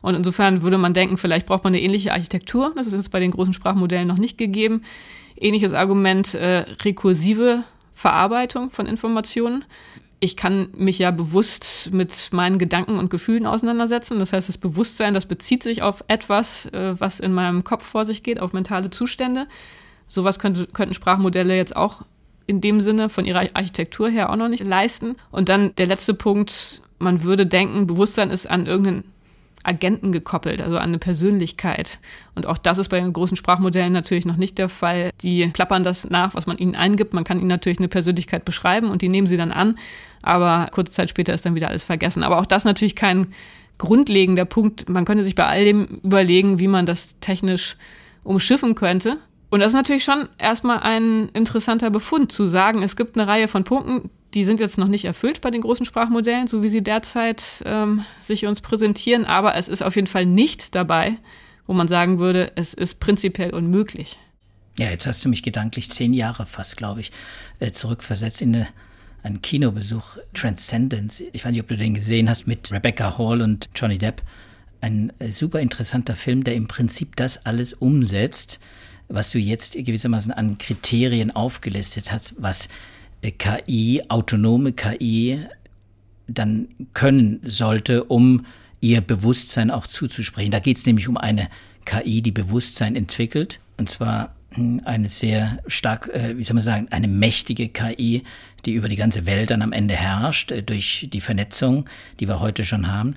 Und 0.02 0.16
insofern 0.16 0.62
würde 0.64 0.78
man 0.78 0.94
denken, 0.94 1.18
vielleicht 1.18 1.46
braucht 1.46 1.64
man 1.64 1.74
eine 1.74 1.82
ähnliche 1.82 2.12
Architektur. 2.12 2.74
Das 2.76 2.88
ist 2.88 2.94
jetzt 2.94 3.12
bei 3.12 3.20
den 3.20 3.32
großen 3.32 3.54
Sprachmodellen 3.54 4.08
noch 4.08 4.18
nicht 4.18 4.38
gegeben. 4.38 4.82
Ähnliches 5.42 5.74
Argument, 5.74 6.34
äh, 6.36 6.66
rekursive 6.84 7.64
Verarbeitung 7.94 8.70
von 8.70 8.86
Informationen. 8.86 9.66
Ich 10.20 10.38
kann 10.38 10.70
mich 10.76 11.00
ja 11.00 11.10
bewusst 11.10 11.90
mit 11.92 12.30
meinen 12.32 12.60
Gedanken 12.60 13.00
und 13.00 13.10
Gefühlen 13.10 13.48
auseinandersetzen. 13.48 14.20
Das 14.20 14.34
heißt, 14.34 14.48
das 14.48 14.60
Bewusstsein, 14.60 15.16
das 15.16 15.26
bezieht 15.26 15.64
sich 15.64 15.82
auf 15.82 16.04
etwas, 16.08 16.68
äh, 16.68 16.94
was 17.00 17.20
in 17.20 17.34
meinem 17.34 17.64
Kopf 17.64 17.84
vor 17.84 18.06
sich 18.06 18.22
geht, 18.22 18.40
auf 18.40 18.54
mentale 18.54 18.92
Zustände. 18.92 19.48
Sowas 20.08 20.38
könnte, 20.38 20.68
könnten 20.68 20.94
Sprachmodelle 20.94 21.56
jetzt 21.56 21.76
auch 21.76 22.04
in 22.46 22.62
dem 22.62 22.82
Sinne 22.82 23.10
von 23.10 23.26
ihrer 23.26 23.48
Architektur 23.54 24.10
her 24.10 24.30
auch 24.30 24.36
noch 24.36 24.50
nicht 24.50 24.66
leisten. 24.66 25.16
Und 25.32 25.50
dann 25.50 25.74
der 25.78 25.88
letzte 25.88 26.14
Punkt, 26.14 26.82
man 27.00 27.24
würde 27.24 27.48
denken, 27.48 27.88
Bewusstsein 27.88 28.30
ist 28.30 28.48
an 28.48 28.68
irgendeinen 28.68 29.06
Agenten 29.64 30.12
gekoppelt, 30.12 30.62
also 30.62 30.78
an 30.78 30.90
eine 30.90 31.00
Persönlichkeit. 31.00 32.00
Und 32.36 32.46
auch 32.46 32.58
das 32.58 32.78
ist 32.78 32.90
bei 32.90 33.00
den 33.00 33.14
großen 33.14 33.38
Sprachmodellen 33.38 33.94
natürlich 33.94 34.26
noch 34.26 34.38
nicht 34.38 34.58
der 34.58 34.70
Fall. 34.70 35.12
Die 35.22 35.48
plappern 35.48 35.84
das 35.84 36.10
nach, 36.10 36.34
was 36.34 36.48
man 36.48 36.58
ihnen 36.58 36.76
eingibt. 36.76 37.14
Man 37.14 37.24
kann 37.24 37.40
ihnen 37.40 37.48
natürlich 37.48 37.80
eine 37.80 37.88
Persönlichkeit 37.88 38.46
beschreiben 38.46 38.90
und 38.90 39.02
die 39.02 39.10
nehmen 39.10 39.28
sie 39.28 39.38
dann 39.38 39.52
an. 39.52 39.78
Aber 40.22 40.70
kurze 40.72 40.92
Zeit 40.92 41.10
später 41.10 41.34
ist 41.34 41.46
dann 41.46 41.56
wieder 41.56 41.70
alles 41.70 41.84
vergessen. 41.84 42.24
Aber 42.24 42.40
auch 42.40 42.46
das 42.46 42.66
natürlich 42.66 42.96
kein 42.96 43.28
grundlegender 43.78 44.46
Punkt. 44.46 44.90
Man 44.90 45.06
könnte 45.06 45.24
sich 45.24 45.36
bei 45.36 45.46
all 45.46 45.66
dem 45.66 46.00
überlegen, 46.04 46.60
wie 46.60 46.68
man 46.68 46.86
das 46.86 47.16
technisch 47.20 47.76
umschiffen 48.24 48.76
könnte. 48.76 49.18
Und 49.50 49.60
das 49.60 49.70
ist 49.70 49.76
natürlich 49.76 50.04
schon 50.04 50.30
erstmal 50.38 50.80
ein 50.80 51.30
interessanter 51.34 51.90
Befund, 51.90 52.32
zu 52.32 52.48
sagen, 52.48 52.84
es 52.84 52.96
gibt 52.96 53.18
eine 53.18 53.28
Reihe 53.28 53.48
von 53.48 53.64
Punkten, 53.64 54.10
die 54.34 54.44
sind 54.44 54.60
jetzt 54.60 54.78
noch 54.78 54.88
nicht 54.88 55.06
erfüllt 55.06 55.42
bei 55.42 55.52
den 55.52 55.62
großen 55.62 55.86
Sprachmodellen, 55.86 56.48
so 56.48 56.64
wie 56.64 56.70
sie 56.70 56.82
derzeit 56.82 57.62
ähm, 57.66 58.06
sich 58.22 58.46
uns 58.46 58.62
präsentieren, 58.62 59.26
aber 59.26 59.56
es 59.56 59.68
ist 59.68 59.82
auf 59.82 59.96
jeden 59.96 60.08
Fall 60.08 60.26
nicht 60.26 60.76
dabei, 60.76 61.18
wo 61.66 61.74
man 61.74 61.88
sagen 61.88 62.20
würde, 62.20 62.52
es 62.56 62.74
ist 62.74 63.00
prinzipiell 63.00 63.52
unmöglich. 63.52 64.18
Ja, 64.80 64.90
jetzt 64.90 65.06
hast 65.06 65.24
du 65.24 65.30
mich 65.30 65.44
gedanklich 65.44 65.92
zehn 65.92 66.14
Jahre 66.14 66.46
fast, 66.46 66.78
glaube 66.78 67.02
ich, 67.02 67.12
äh, 67.60 67.72
zurückversetzt 67.72 68.42
in 68.42 68.56
eine, 68.56 68.68
einen 69.22 69.42
Kinobesuch 69.42 70.18
Transcendence. 70.34 71.24
Ich 71.34 71.44
weiß 71.44 71.52
nicht, 71.52 71.62
ob 71.62 71.68
du 71.68 71.78
den 71.78 71.94
gesehen 71.94 72.30
hast 72.30 72.48
mit 72.48 72.72
Rebecca 72.72 73.18
Hall 73.18 73.42
und 73.42 73.70
Johnny 73.76 73.98
Depp. 73.98 74.22
Ein 74.80 75.12
äh, 75.20 75.32
super 75.32 75.60
interessanter 75.60 76.16
Film, 76.16 76.44
der 76.44 76.56
im 76.56 76.68
Prinzip 76.68 77.16
das 77.18 77.46
alles 77.46 77.74
umsetzt, 77.74 78.60
was 79.10 79.32
du 79.32 79.40
jetzt 79.40 79.74
gewissermaßen 79.74 80.32
an 80.32 80.58
Kriterien 80.58 81.32
aufgelistet 81.32 82.14
hast, 82.14 82.34
was 82.38 82.70
KI, 83.22 84.02
autonome 84.10 84.74
KI, 84.74 85.40
dann 86.28 86.68
können 86.94 87.42
sollte, 87.44 88.06
um 88.06 88.46
ihr 88.80 89.02
Bewusstsein 89.02 89.70
auch 89.70 89.86
zuzusprechen. 89.86 90.52
Da 90.52 90.60
geht 90.60 90.78
es 90.78 90.86
nämlich 90.86 91.08
um 91.08 91.18
eine 91.18 91.48
KI, 91.86 92.22
die 92.22 92.32
Bewusstsein 92.32 92.96
entwickelt, 92.96 93.60
und 93.78 93.90
zwar 93.90 94.36
hm, 94.54 94.82
eine 94.86 95.10
sehr 95.10 95.60
stark, 95.68 96.10
äh, 96.10 96.38
wie 96.38 96.44
soll 96.44 96.56
man 96.56 96.64
sagen, 96.64 96.88
eine 96.92 97.08
mächtige 97.08 97.70
KI, 97.70 98.24
die 98.66 98.74
über 98.74 98.90
die 98.90 98.96
ganze 98.96 99.26
Welt 99.26 99.52
dann 99.52 99.62
am 99.62 99.72
Ende 99.72 99.96
herrscht, 99.96 100.52
äh, 100.52 100.64
durch 100.64 101.08
die 101.12 101.22
Vernetzung, 101.22 101.86
die 102.20 102.28
wir 102.28 102.40
heute 102.40 102.64
schon 102.64 102.92
haben, 102.92 103.16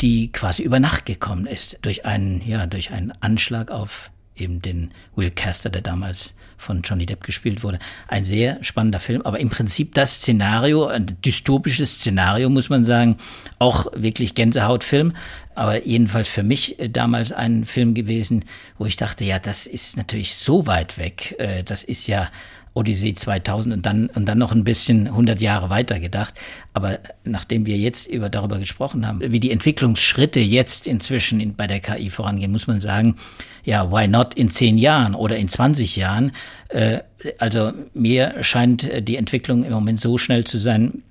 die 0.00 0.30
quasi 0.32 0.62
über 0.62 0.78
Nacht 0.80 1.06
gekommen 1.06 1.46
ist, 1.46 1.78
durch 1.82 2.04
einen, 2.06 2.46
ja, 2.46 2.66
durch 2.66 2.92
einen 2.92 3.12
Anschlag 3.20 3.70
auf 3.70 4.10
eben 4.36 4.62
den 4.62 4.90
Will 5.16 5.30
Caster, 5.30 5.70
der 5.70 5.82
damals 5.82 6.34
von 6.56 6.82
Johnny 6.82 7.06
Depp 7.06 7.24
gespielt 7.24 7.62
wurde. 7.62 7.78
Ein 8.08 8.24
sehr 8.24 8.62
spannender 8.62 9.00
Film, 9.00 9.22
aber 9.22 9.40
im 9.40 9.48
Prinzip 9.48 9.94
das 9.94 10.16
Szenario, 10.16 10.86
ein 10.86 11.16
dystopisches 11.24 11.96
Szenario, 11.96 12.50
muss 12.50 12.68
man 12.68 12.84
sagen, 12.84 13.16
auch 13.58 13.86
wirklich 13.94 14.34
Gänsehautfilm, 14.34 15.14
aber 15.54 15.84
jedenfalls 15.86 16.28
für 16.28 16.42
mich 16.42 16.78
äh, 16.78 16.88
damals 16.88 17.32
ein 17.32 17.64
Film 17.64 17.94
gewesen, 17.94 18.44
wo 18.78 18.86
ich 18.86 18.96
dachte, 18.96 19.24
ja, 19.24 19.38
das 19.38 19.66
ist 19.66 19.96
natürlich 19.96 20.34
so 20.34 20.66
weit 20.66 20.98
weg, 20.98 21.34
äh, 21.38 21.62
das 21.64 21.82
ist 21.84 22.06
ja 22.06 22.30
Odyssee 22.74 23.14
2000 23.14 23.74
und 23.74 23.86
dann, 23.86 24.06
und 24.08 24.26
dann 24.26 24.38
noch 24.38 24.52
ein 24.52 24.64
bisschen 24.64 25.08
100 25.08 25.40
Jahre 25.40 25.70
weiter 25.70 25.98
gedacht. 25.98 26.34
Aber 26.72 27.00
nachdem 27.24 27.66
wir 27.66 27.76
jetzt 27.76 28.06
über, 28.06 28.28
darüber 28.28 28.58
gesprochen 28.58 29.06
haben, 29.06 29.20
wie 29.20 29.40
die 29.40 29.50
Entwicklungsschritte 29.50 30.40
jetzt 30.40 30.86
inzwischen 30.86 31.40
in, 31.40 31.56
bei 31.56 31.66
der 31.66 31.80
KI 31.80 32.10
vorangehen, 32.10 32.52
muss 32.52 32.66
man 32.66 32.80
sagen, 32.80 33.16
ja, 33.64 33.90
why 33.90 34.06
not 34.06 34.34
in 34.34 34.50
10 34.50 34.78
Jahren 34.78 35.14
oder 35.14 35.36
in 35.36 35.48
20 35.48 35.96
Jahren? 35.96 36.32
Äh, 36.68 37.00
also 37.38 37.72
mir 37.92 38.36
scheint 38.42 38.84
äh, 38.84 39.02
die 39.02 39.16
Entwicklung 39.16 39.64
im 39.64 39.72
Moment 39.72 40.00
so 40.00 40.16
schnell 40.16 40.44
zu 40.44 40.58
sein, 40.58 41.02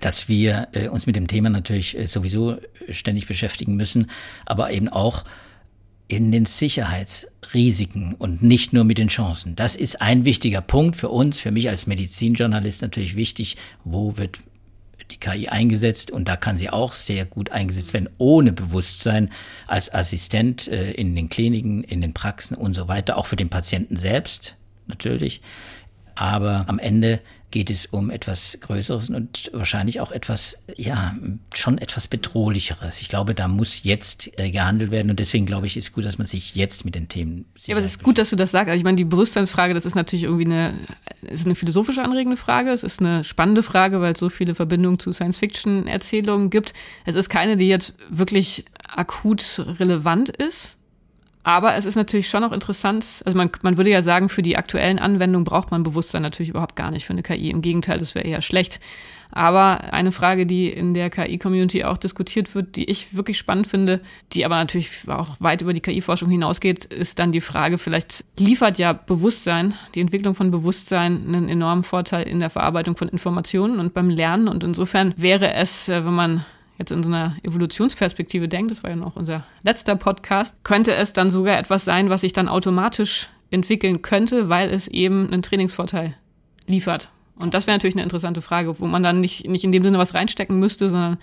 dass 0.00 0.28
wir 0.28 0.68
äh, 0.72 0.88
uns 0.88 1.06
mit 1.06 1.16
dem 1.16 1.26
Thema 1.26 1.50
natürlich 1.50 1.98
äh, 1.98 2.06
sowieso 2.06 2.58
ständig 2.90 3.26
beschäftigen 3.26 3.76
müssen, 3.76 4.10
aber 4.46 4.70
eben 4.70 4.88
auch 4.88 5.24
in 6.08 6.32
den 6.32 6.46
Sicherheitsrisiken 7.52 8.14
und 8.14 8.42
nicht 8.42 8.72
nur 8.72 8.84
mit 8.84 8.98
den 8.98 9.08
Chancen. 9.08 9.54
Das 9.56 9.76
ist 9.76 10.00
ein 10.00 10.24
wichtiger 10.24 10.60
Punkt 10.60 10.96
für 10.96 11.08
uns, 11.08 11.38
für 11.38 11.50
mich 11.50 11.68
als 11.68 11.86
Medizinjournalist 11.86 12.82
natürlich 12.82 13.16
wichtig, 13.16 13.56
wo 13.84 14.16
wird 14.16 14.40
die 15.10 15.18
KI 15.18 15.48
eingesetzt 15.48 16.10
und 16.10 16.28
da 16.28 16.36
kann 16.36 16.56
sie 16.56 16.70
auch 16.70 16.94
sehr 16.94 17.26
gut 17.26 17.50
eingesetzt 17.50 17.92
werden, 17.92 18.08
ohne 18.18 18.52
Bewusstsein 18.52 19.30
als 19.66 19.92
Assistent 19.92 20.68
äh, 20.68 20.92
in 20.92 21.14
den 21.14 21.28
Kliniken, 21.28 21.84
in 21.84 22.00
den 22.00 22.14
Praxen 22.14 22.56
und 22.56 22.74
so 22.74 22.88
weiter, 22.88 23.18
auch 23.18 23.26
für 23.26 23.36
den 23.36 23.50
Patienten 23.50 23.96
selbst 23.96 24.56
natürlich. 24.86 25.42
Aber 26.14 26.64
am 26.68 26.78
Ende 26.78 27.20
geht 27.52 27.70
es 27.70 27.86
um 27.86 28.10
etwas 28.10 28.58
Größeres 28.60 29.10
und 29.10 29.50
wahrscheinlich 29.52 30.00
auch 30.00 30.10
etwas, 30.10 30.58
ja, 30.76 31.14
schon 31.54 31.78
etwas 31.78 32.08
Bedrohlicheres. 32.08 33.00
Ich 33.00 33.08
glaube, 33.08 33.34
da 33.34 33.46
muss 33.46 33.84
jetzt 33.84 34.36
äh, 34.38 34.50
gehandelt 34.50 34.90
werden 34.90 35.10
und 35.10 35.20
deswegen 35.20 35.46
glaube 35.46 35.66
ich, 35.66 35.76
ist 35.76 35.92
gut, 35.92 36.04
dass 36.04 36.18
man 36.18 36.26
sich 36.26 36.56
jetzt 36.56 36.84
mit 36.84 36.94
den 36.94 37.08
Themen. 37.08 37.44
Ja, 37.66 37.76
aber 37.76 37.84
es 37.84 37.92
ist 37.92 38.02
gut, 38.02 38.18
dass 38.18 38.30
du 38.30 38.36
das 38.36 38.50
sagst. 38.50 38.70
Also 38.70 38.78
ich 38.78 38.84
meine, 38.84 38.96
die 38.96 39.04
Bewusstseinsfrage, 39.04 39.74
das 39.74 39.86
ist 39.86 39.94
natürlich 39.94 40.24
irgendwie 40.24 40.46
eine, 40.46 40.74
ist 41.20 41.46
eine 41.46 41.54
philosophische 41.54 42.02
anregende 42.02 42.38
Frage. 42.38 42.70
Es 42.70 42.82
ist 42.82 43.00
eine 43.00 43.22
spannende 43.22 43.62
Frage, 43.62 44.00
weil 44.00 44.14
es 44.14 44.18
so 44.18 44.30
viele 44.30 44.54
Verbindungen 44.54 44.98
zu 44.98 45.12
Science-Fiction-Erzählungen 45.12 46.50
gibt. 46.50 46.72
Es 47.04 47.14
ist 47.14 47.28
keine, 47.28 47.56
die 47.56 47.68
jetzt 47.68 47.94
wirklich 48.08 48.64
akut 48.88 49.62
relevant 49.78 50.30
ist. 50.30 50.78
Aber 51.44 51.74
es 51.74 51.86
ist 51.86 51.96
natürlich 51.96 52.28
schon 52.28 52.44
auch 52.44 52.52
interessant, 52.52 53.04
also 53.24 53.36
man, 53.36 53.50
man 53.62 53.76
würde 53.76 53.90
ja 53.90 54.02
sagen, 54.02 54.28
für 54.28 54.42
die 54.42 54.56
aktuellen 54.56 54.98
Anwendungen 54.98 55.44
braucht 55.44 55.72
man 55.72 55.82
Bewusstsein 55.82 56.22
natürlich 56.22 56.50
überhaupt 56.50 56.76
gar 56.76 56.90
nicht 56.90 57.04
für 57.04 57.12
eine 57.12 57.22
KI. 57.22 57.50
Im 57.50 57.62
Gegenteil, 57.62 57.98
das 57.98 58.14
wäre 58.14 58.26
eher 58.26 58.42
schlecht. 58.42 58.78
Aber 59.34 59.92
eine 59.92 60.12
Frage, 60.12 60.44
die 60.44 60.68
in 60.68 60.92
der 60.92 61.08
KI-Community 61.08 61.84
auch 61.84 61.96
diskutiert 61.96 62.54
wird, 62.54 62.76
die 62.76 62.84
ich 62.84 63.16
wirklich 63.16 63.38
spannend 63.38 63.66
finde, 63.66 64.00
die 64.34 64.44
aber 64.44 64.56
natürlich 64.56 65.08
auch 65.08 65.40
weit 65.40 65.62
über 65.62 65.72
die 65.72 65.80
KI-Forschung 65.80 66.28
hinausgeht, 66.28 66.84
ist 66.84 67.18
dann 67.18 67.32
die 67.32 67.40
Frage, 67.40 67.78
vielleicht 67.78 68.26
liefert 68.38 68.78
ja 68.78 68.92
Bewusstsein, 68.92 69.74
die 69.94 70.00
Entwicklung 70.00 70.34
von 70.34 70.50
Bewusstsein 70.50 71.24
einen 71.26 71.48
enormen 71.48 71.82
Vorteil 71.82 72.28
in 72.28 72.40
der 72.40 72.50
Verarbeitung 72.50 72.94
von 72.96 73.08
Informationen 73.08 73.80
und 73.80 73.94
beim 73.94 74.10
Lernen. 74.10 74.48
Und 74.48 74.62
insofern 74.62 75.14
wäre 75.16 75.54
es, 75.54 75.88
äh, 75.88 76.04
wenn 76.04 76.14
man 76.14 76.44
jetzt 76.82 76.92
in 76.92 77.02
so 77.02 77.08
einer 77.08 77.36
Evolutionsperspektive 77.42 78.48
denkt, 78.48 78.72
das 78.72 78.82
war 78.82 78.90
ja 78.90 78.96
noch 78.96 79.16
unser 79.16 79.44
letzter 79.62 79.96
Podcast, 79.96 80.54
könnte 80.64 80.94
es 80.94 81.12
dann 81.12 81.30
sogar 81.30 81.58
etwas 81.58 81.84
sein, 81.84 82.10
was 82.10 82.22
sich 82.22 82.32
dann 82.32 82.48
automatisch 82.48 83.28
entwickeln 83.50 84.02
könnte, 84.02 84.48
weil 84.48 84.70
es 84.70 84.88
eben 84.88 85.28
einen 85.28 85.42
Trainingsvorteil 85.42 86.14
liefert. 86.66 87.08
Und 87.36 87.54
das 87.54 87.66
wäre 87.66 87.76
natürlich 87.76 87.94
eine 87.94 88.02
interessante 88.02 88.42
Frage, 88.42 88.78
wo 88.80 88.86
man 88.86 89.02
dann 89.02 89.20
nicht, 89.20 89.48
nicht 89.48 89.64
in 89.64 89.72
dem 89.72 89.82
Sinne 89.82 89.98
was 89.98 90.14
reinstecken 90.14 90.58
müsste, 90.58 90.88
sondern 90.88 91.18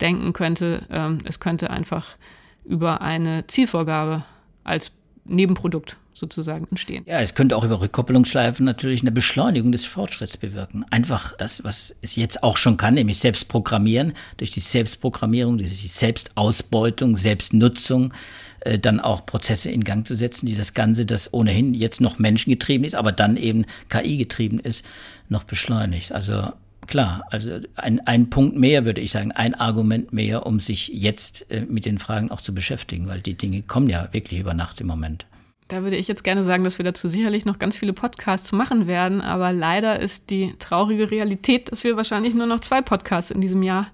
denken 0.00 0.32
könnte, 0.32 0.86
ähm, 0.90 1.18
es 1.24 1.40
könnte 1.40 1.70
einfach 1.70 2.16
über 2.64 3.02
eine 3.02 3.46
Zielvorgabe 3.46 4.24
als 4.64 4.92
Nebenprodukt 5.24 5.98
sozusagen 6.14 6.66
entstehen. 6.70 7.04
Ja, 7.06 7.20
es 7.20 7.34
könnte 7.34 7.56
auch 7.56 7.64
über 7.64 7.80
Rückkopplungsschleifen 7.80 8.64
natürlich 8.64 9.02
eine 9.02 9.12
Beschleunigung 9.12 9.72
des 9.72 9.84
Fortschritts 9.84 10.36
bewirken. 10.36 10.84
Einfach 10.90 11.36
das, 11.36 11.64
was 11.64 11.94
es 12.02 12.16
jetzt 12.16 12.42
auch 12.42 12.56
schon 12.56 12.76
kann, 12.76 12.94
nämlich 12.94 13.18
selbst 13.18 13.48
programmieren, 13.48 14.14
durch 14.36 14.50
die 14.50 14.60
Selbstprogrammierung, 14.60 15.58
durch 15.58 15.82
die 15.82 15.88
Selbstausbeutung, 15.88 17.16
Selbstnutzung, 17.16 18.14
äh, 18.60 18.78
dann 18.78 19.00
auch 19.00 19.26
Prozesse 19.26 19.70
in 19.70 19.84
Gang 19.84 20.06
zu 20.06 20.14
setzen, 20.14 20.46
die 20.46 20.54
das 20.54 20.72
Ganze, 20.74 21.04
das 21.04 21.32
ohnehin 21.34 21.74
jetzt 21.74 22.00
noch 22.00 22.18
menschengetrieben 22.18 22.84
ist, 22.84 22.94
aber 22.94 23.12
dann 23.12 23.36
eben 23.36 23.64
KI-getrieben 23.88 24.60
ist, 24.60 24.84
noch 25.28 25.44
beschleunigt. 25.44 26.12
Also 26.12 26.52
klar, 26.86 27.24
also 27.30 27.58
ein, 27.74 28.00
ein 28.06 28.30
Punkt 28.30 28.56
mehr, 28.56 28.84
würde 28.84 29.00
ich 29.00 29.10
sagen, 29.10 29.32
ein 29.32 29.54
Argument 29.54 30.12
mehr, 30.12 30.46
um 30.46 30.60
sich 30.60 30.88
jetzt 30.88 31.50
äh, 31.50 31.62
mit 31.68 31.86
den 31.86 31.98
Fragen 31.98 32.30
auch 32.30 32.40
zu 32.40 32.54
beschäftigen, 32.54 33.08
weil 33.08 33.20
die 33.20 33.34
Dinge 33.34 33.62
kommen 33.62 33.88
ja 33.88 34.08
wirklich 34.12 34.40
über 34.40 34.54
Nacht 34.54 34.80
im 34.80 34.86
Moment. 34.86 35.26
Da 35.68 35.82
würde 35.82 35.96
ich 35.96 36.08
jetzt 36.08 36.24
gerne 36.24 36.44
sagen, 36.44 36.62
dass 36.62 36.78
wir 36.78 36.84
dazu 36.84 37.08
sicherlich 37.08 37.46
noch 37.46 37.58
ganz 37.58 37.76
viele 37.76 37.94
Podcasts 37.94 38.52
machen 38.52 38.86
werden, 38.86 39.22
aber 39.22 39.52
leider 39.52 39.98
ist 39.98 40.28
die 40.28 40.54
traurige 40.58 41.10
Realität, 41.10 41.72
dass 41.72 41.84
wir 41.84 41.96
wahrscheinlich 41.96 42.34
nur 42.34 42.46
noch 42.46 42.60
zwei 42.60 42.82
Podcasts 42.82 43.30
in 43.30 43.40
diesem 43.40 43.62
Jahr 43.62 43.88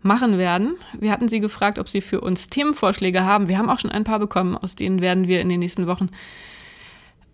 machen 0.00 0.38
werden. 0.38 0.76
Wir 0.98 1.10
hatten 1.10 1.28
Sie 1.28 1.40
gefragt, 1.40 1.78
ob 1.78 1.88
Sie 1.88 2.00
für 2.00 2.20
uns 2.20 2.48
Themenvorschläge 2.48 3.24
haben. 3.24 3.48
Wir 3.48 3.58
haben 3.58 3.70
auch 3.70 3.78
schon 3.78 3.90
ein 3.90 4.04
paar 4.04 4.18
bekommen, 4.18 4.56
aus 4.56 4.76
denen 4.76 5.00
werden 5.00 5.28
wir 5.28 5.40
in 5.40 5.48
den 5.48 5.60
nächsten 5.60 5.86
Wochen 5.86 6.10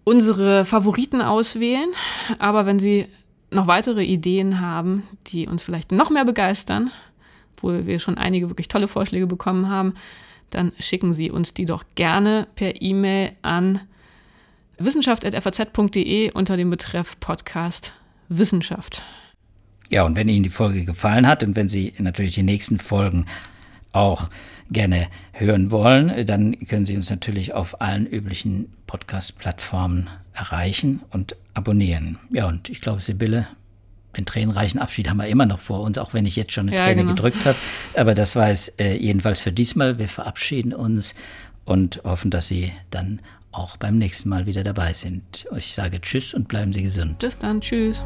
unsere 0.04 0.64
Favoriten 0.64 1.20
auswählen. 1.20 1.90
Aber 2.38 2.66
wenn 2.66 2.78
Sie 2.78 3.06
noch 3.50 3.66
weitere 3.66 4.04
Ideen 4.04 4.60
haben, 4.60 5.02
die 5.26 5.46
uns 5.46 5.62
vielleicht 5.62 5.92
noch 5.92 6.10
mehr 6.10 6.24
begeistern, 6.24 6.90
wo 7.56 7.72
wir 7.86 7.98
schon 7.98 8.18
einige 8.18 8.48
wirklich 8.48 8.68
tolle 8.68 8.88
Vorschläge 8.88 9.26
bekommen 9.26 9.68
haben, 9.68 9.94
dann 10.50 10.72
schicken 10.78 11.14
Sie 11.14 11.30
uns 11.30 11.54
die 11.54 11.64
doch 11.64 11.84
gerne 11.94 12.46
per 12.54 12.80
E-Mail 12.80 13.32
an 13.42 13.80
wissenschaft.faz.de 14.78 16.32
unter 16.32 16.56
dem 16.56 16.70
Betreff 16.70 17.18
Podcast 17.20 17.94
Wissenschaft. 18.28 19.04
Ja, 19.90 20.04
und 20.04 20.16
wenn 20.16 20.28
Ihnen 20.28 20.44
die 20.44 20.50
Folge 20.50 20.84
gefallen 20.84 21.26
hat 21.26 21.42
und 21.42 21.56
wenn 21.56 21.68
Sie 21.68 21.92
natürlich 21.98 22.34
die 22.34 22.42
nächsten 22.42 22.78
Folgen 22.78 23.26
auch 23.92 24.30
gerne 24.70 25.08
hören 25.32 25.70
wollen, 25.70 26.26
dann 26.26 26.58
können 26.66 26.86
Sie 26.86 26.96
uns 26.96 27.10
natürlich 27.10 27.54
auf 27.54 27.80
allen 27.80 28.06
üblichen 28.06 28.72
Podcast-Plattformen 28.86 30.08
erreichen 30.32 31.02
und 31.10 31.36
abonnieren. 31.54 32.18
Ja, 32.30 32.46
und 32.46 32.68
ich 32.68 32.80
glaube, 32.80 33.00
Sibylle, 33.00 33.48
den 34.16 34.26
tränenreichen 34.26 34.80
Abschied 34.80 35.08
haben 35.08 35.18
wir 35.18 35.26
immer 35.26 35.46
noch 35.46 35.58
vor 35.60 35.80
uns, 35.80 35.98
auch 35.98 36.14
wenn 36.14 36.26
ich 36.26 36.36
jetzt 36.36 36.52
schon 36.52 36.68
eine 36.68 36.76
ja, 36.76 36.84
Träne 36.84 37.02
genau. 37.02 37.14
gedrückt 37.14 37.46
habe. 37.46 37.56
Aber 37.94 38.14
das 38.14 38.36
war 38.36 38.50
es 38.50 38.68
äh, 38.78 38.96
jedenfalls 38.96 39.40
für 39.40 39.52
diesmal. 39.52 39.98
Wir 39.98 40.08
verabschieden 40.08 40.72
uns 40.74 41.14
und 41.64 42.00
hoffen, 42.04 42.30
dass 42.30 42.48
Sie 42.48 42.72
dann 42.90 43.20
auch 43.52 43.76
beim 43.76 43.98
nächsten 43.98 44.28
Mal 44.28 44.46
wieder 44.46 44.64
dabei 44.64 44.92
sind. 44.92 45.46
Ich 45.56 45.74
sage 45.74 46.00
Tschüss 46.00 46.34
und 46.34 46.48
bleiben 46.48 46.72
Sie 46.72 46.82
gesund. 46.82 47.18
Bis 47.18 47.38
dann, 47.38 47.60
Tschüss. 47.60 48.02